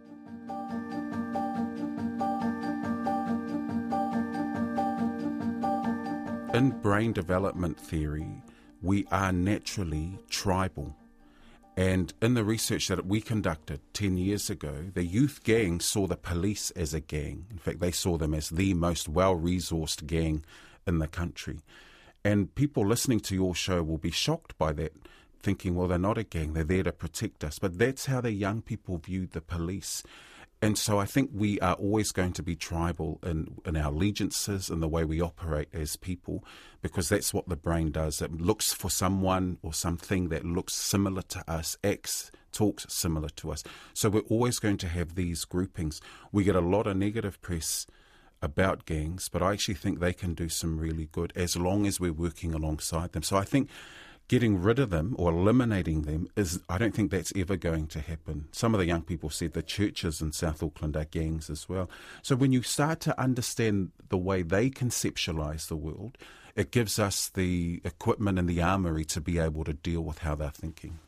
In 6.53 6.71
brain 6.81 7.13
development 7.13 7.79
theory, 7.79 8.41
we 8.85 9.07
are 9.11 9.31
naturally 9.31 10.19
tribal. 10.29 10.95
And 11.75 12.13
in 12.21 12.35
the 12.35 12.43
research 12.43 12.87
that 12.87 13.05
we 13.05 13.19
conducted 13.19 13.81
10 13.93 14.15
years 14.15 14.49
ago, 14.49 14.85
the 14.93 15.03
youth 15.03 15.41
gang 15.43 15.81
saw 15.81 16.07
the 16.07 16.15
police 16.15 16.71
as 16.71 16.93
a 16.93 17.01
gang. 17.01 17.47
In 17.49 17.57
fact, 17.57 17.79
they 17.79 17.91
saw 17.91 18.17
them 18.17 18.33
as 18.33 18.49
the 18.49 18.73
most 18.75 19.09
well 19.09 19.35
resourced 19.35 20.05
gang 20.05 20.45
in 20.87 20.99
the 20.99 21.07
country. 21.07 21.59
And 22.23 22.53
people 22.55 22.85
listening 22.85 23.19
to 23.21 23.35
your 23.35 23.55
show 23.55 23.83
will 23.83 23.97
be 23.97 24.11
shocked 24.11 24.57
by 24.57 24.71
that, 24.73 24.93
thinking, 25.41 25.75
well, 25.75 25.87
they're 25.87 25.97
not 25.97 26.17
a 26.17 26.23
gang, 26.23 26.53
they're 26.53 26.63
there 26.63 26.83
to 26.83 26.91
protect 26.91 27.43
us. 27.43 27.59
But 27.59 27.77
that's 27.77 28.05
how 28.05 28.21
the 28.21 28.31
young 28.31 28.61
people 28.61 28.97
viewed 28.97 29.31
the 29.31 29.41
police. 29.41 30.01
And 30.65 30.79
so 30.79 30.97
I 30.99 31.05
think 31.05 31.29
we 31.31 31.59
are 31.59 31.75
always 31.75 32.11
going 32.11 32.33
to 32.33 32.41
be 32.41 32.55
tribal 32.55 33.19
in, 33.21 33.59
in 33.67 33.77
our 33.77 33.91
allegiances 33.91 34.67
and 34.67 34.81
the 34.81 34.87
way 34.87 35.03
we 35.03 35.21
operate 35.21 35.69
as 35.71 35.95
people 35.95 36.43
because 36.81 37.07
that's 37.07 37.35
what 37.35 37.47
the 37.47 37.55
brain 37.55 37.91
does. 37.91 38.19
It 38.19 38.41
looks 38.41 38.73
for 38.73 38.89
someone 38.89 39.59
or 39.61 39.75
something 39.75 40.29
that 40.29 40.43
looks 40.43 40.73
similar 40.73 41.21
to 41.21 41.43
us, 41.47 41.77
acts, 41.83 42.31
talks 42.51 42.87
similar 42.89 43.29
to 43.29 43.51
us. 43.51 43.63
So 43.93 44.09
we're 44.09 44.21
always 44.21 44.57
going 44.57 44.77
to 44.77 44.87
have 44.87 45.13
these 45.13 45.45
groupings. 45.45 46.01
We 46.31 46.43
get 46.43 46.55
a 46.55 46.61
lot 46.61 46.87
of 46.87 46.97
negative 46.97 47.39
press 47.43 47.85
about 48.41 48.87
gangs, 48.87 49.29
but 49.29 49.43
I 49.43 49.53
actually 49.53 49.75
think 49.75 49.99
they 49.99 50.13
can 50.13 50.33
do 50.33 50.49
some 50.49 50.79
really 50.79 51.09
good 51.11 51.31
as 51.35 51.55
long 51.55 51.85
as 51.85 51.99
we're 51.99 52.11
working 52.11 52.55
alongside 52.55 53.11
them. 53.11 53.21
So 53.21 53.37
I 53.37 53.43
think 53.43 53.69
getting 54.27 54.61
rid 54.61 54.79
of 54.79 54.89
them 54.89 55.15
or 55.17 55.31
eliminating 55.31 56.01
them 56.03 56.27
is 56.35 56.59
I 56.67 56.77
don't 56.77 56.95
think 56.95 57.11
that's 57.11 57.33
ever 57.35 57.55
going 57.55 57.87
to 57.87 57.99
happen. 57.99 58.47
Some 58.51 58.73
of 58.73 58.79
the 58.79 58.85
young 58.85 59.03
people 59.03 59.29
said 59.29 59.53
the 59.53 59.61
churches 59.61 60.21
in 60.21 60.31
South 60.31 60.63
Auckland 60.63 60.97
are 60.97 61.05
gangs 61.05 61.49
as 61.49 61.69
well. 61.69 61.89
So 62.21 62.35
when 62.35 62.51
you 62.51 62.63
start 62.63 62.99
to 63.01 63.19
understand 63.19 63.91
the 64.09 64.17
way 64.17 64.41
they 64.41 64.69
conceptualize 64.69 65.67
the 65.67 65.75
world, 65.75 66.17
it 66.55 66.71
gives 66.71 66.97
us 66.97 67.29
the 67.29 67.81
equipment 67.83 68.39
and 68.39 68.47
the 68.47 68.61
armory 68.61 69.05
to 69.05 69.21
be 69.21 69.37
able 69.37 69.63
to 69.65 69.73
deal 69.73 70.01
with 70.01 70.19
how 70.19 70.35
they're 70.35 70.49
thinking. 70.49 70.99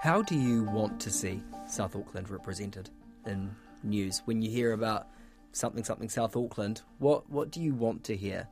How 0.00 0.20
do 0.22 0.34
you 0.34 0.64
want 0.64 0.98
to 1.02 1.10
see 1.12 1.44
South 1.68 1.94
Auckland 1.94 2.28
represented 2.28 2.90
in 3.24 3.54
news 3.84 4.22
when 4.24 4.42
you 4.42 4.50
hear 4.50 4.72
about 4.72 5.06
something 5.52 5.84
something 5.84 6.08
South 6.08 6.36
Auckland. 6.36 6.82
What 6.98 7.30
what 7.30 7.50
do 7.50 7.60
you 7.60 7.74
want 7.74 8.04
to 8.04 8.16
hear? 8.16 8.48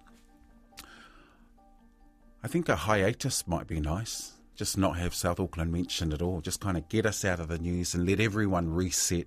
I 2.42 2.48
think 2.48 2.68
a 2.68 2.76
hiatus 2.76 3.46
might 3.46 3.66
be 3.66 3.80
nice. 3.80 4.32
Just 4.56 4.78
not 4.78 4.98
have 4.98 5.14
South 5.14 5.40
Auckland 5.40 5.72
mentioned 5.72 6.14
at 6.14 6.22
all. 6.22 6.40
Just 6.40 6.60
kind 6.60 6.76
of 6.76 6.88
get 6.88 7.06
us 7.06 7.24
out 7.24 7.40
of 7.40 7.48
the 7.48 7.58
news 7.58 7.94
and 7.94 8.08
let 8.08 8.20
everyone 8.20 8.72
reset. 8.72 9.26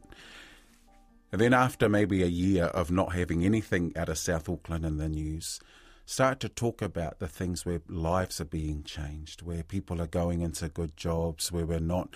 And 1.31 1.41
then 1.41 1.53
after 1.53 1.89
maybe 1.89 2.21
a 2.23 2.27
year 2.27 2.65
of 2.65 2.91
not 2.91 3.13
having 3.13 3.43
anything 3.43 3.93
out 3.95 4.09
of 4.09 4.17
South 4.17 4.47
Auckland 4.47 4.86
in 4.86 4.97
the 4.97 5.09
news, 5.09 5.59
start 6.05 6.39
to 6.41 6.49
talk 6.49 6.81
about 6.81 7.19
the 7.19 7.27
things 7.27 7.65
where 7.65 7.81
lives 7.88 8.39
are 8.39 8.45
being 8.45 8.83
changed, 8.83 9.41
where 9.41 9.63
people 9.63 10.01
are 10.01 10.07
going 10.07 10.41
into 10.41 10.69
good 10.69 10.95
jobs, 10.95 11.51
where 11.51 11.65
we're 11.65 11.79
not 11.79 12.09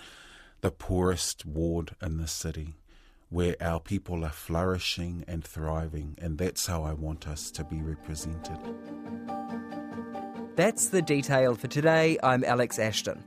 the 0.60 0.70
poorest 0.70 1.44
ward 1.44 1.94
in 2.00 2.18
the 2.18 2.28
city 2.28 2.74
where 3.30 3.56
our 3.60 3.80
people 3.80 4.24
are 4.24 4.30
flourishing 4.30 5.24
and 5.28 5.44
thriving, 5.44 6.16
and 6.18 6.38
that's 6.38 6.66
how 6.66 6.82
I 6.82 6.92
want 6.94 7.28
us 7.28 7.50
to 7.52 7.64
be 7.64 7.82
represented. 7.82 8.58
That's 10.56 10.88
the 10.88 11.02
detail 11.02 11.54
for 11.54 11.68
today. 11.68 12.18
I'm 12.22 12.42
Alex 12.42 12.78
Ashton. 12.78 13.22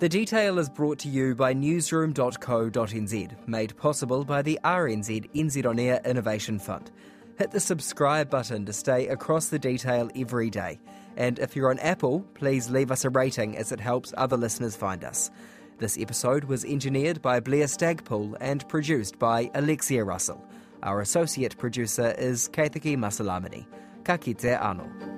The 0.00 0.08
detail 0.08 0.58
is 0.58 0.68
brought 0.68 0.98
to 1.00 1.08
you 1.08 1.34
by 1.34 1.52
newsroom.co.nz, 1.52 3.48
made 3.48 3.76
possible 3.76 4.24
by 4.24 4.42
the 4.42 4.58
RNZ 4.64 5.30
NZ 5.34 5.66
On 5.66 5.78
Air 5.78 6.00
Innovation 6.04 6.58
Fund. 6.58 6.90
Hit 7.38 7.52
the 7.52 7.60
subscribe 7.60 8.30
button 8.30 8.64
to 8.66 8.72
stay 8.72 9.08
across 9.08 9.48
the 9.48 9.58
detail 9.58 10.10
every 10.16 10.50
day. 10.50 10.80
And 11.16 11.38
if 11.38 11.54
you're 11.54 11.70
on 11.70 11.78
Apple, 11.78 12.24
please 12.34 12.70
leave 12.70 12.90
us 12.90 13.04
a 13.04 13.10
rating 13.10 13.56
as 13.56 13.70
it 13.72 13.80
helps 13.80 14.12
other 14.16 14.36
listeners 14.36 14.74
find 14.74 15.04
us. 15.04 15.30
This 15.76 15.98
episode 15.98 16.44
was 16.44 16.64
engineered 16.64 17.20
by 17.20 17.40
Blair 17.40 17.66
Stagpoole 17.66 18.36
and 18.40 18.66
produced 18.68 19.18
by 19.18 19.50
Alexia 19.54 20.04
Russell. 20.04 20.40
Our 20.84 21.00
associate 21.00 21.58
producer 21.58 22.14
is 22.16 22.48
Kaitaki 22.48 22.96
Masalamani. 22.96 23.66
Ka 24.04 24.16
kite 24.16 24.56
anō. 24.60 25.13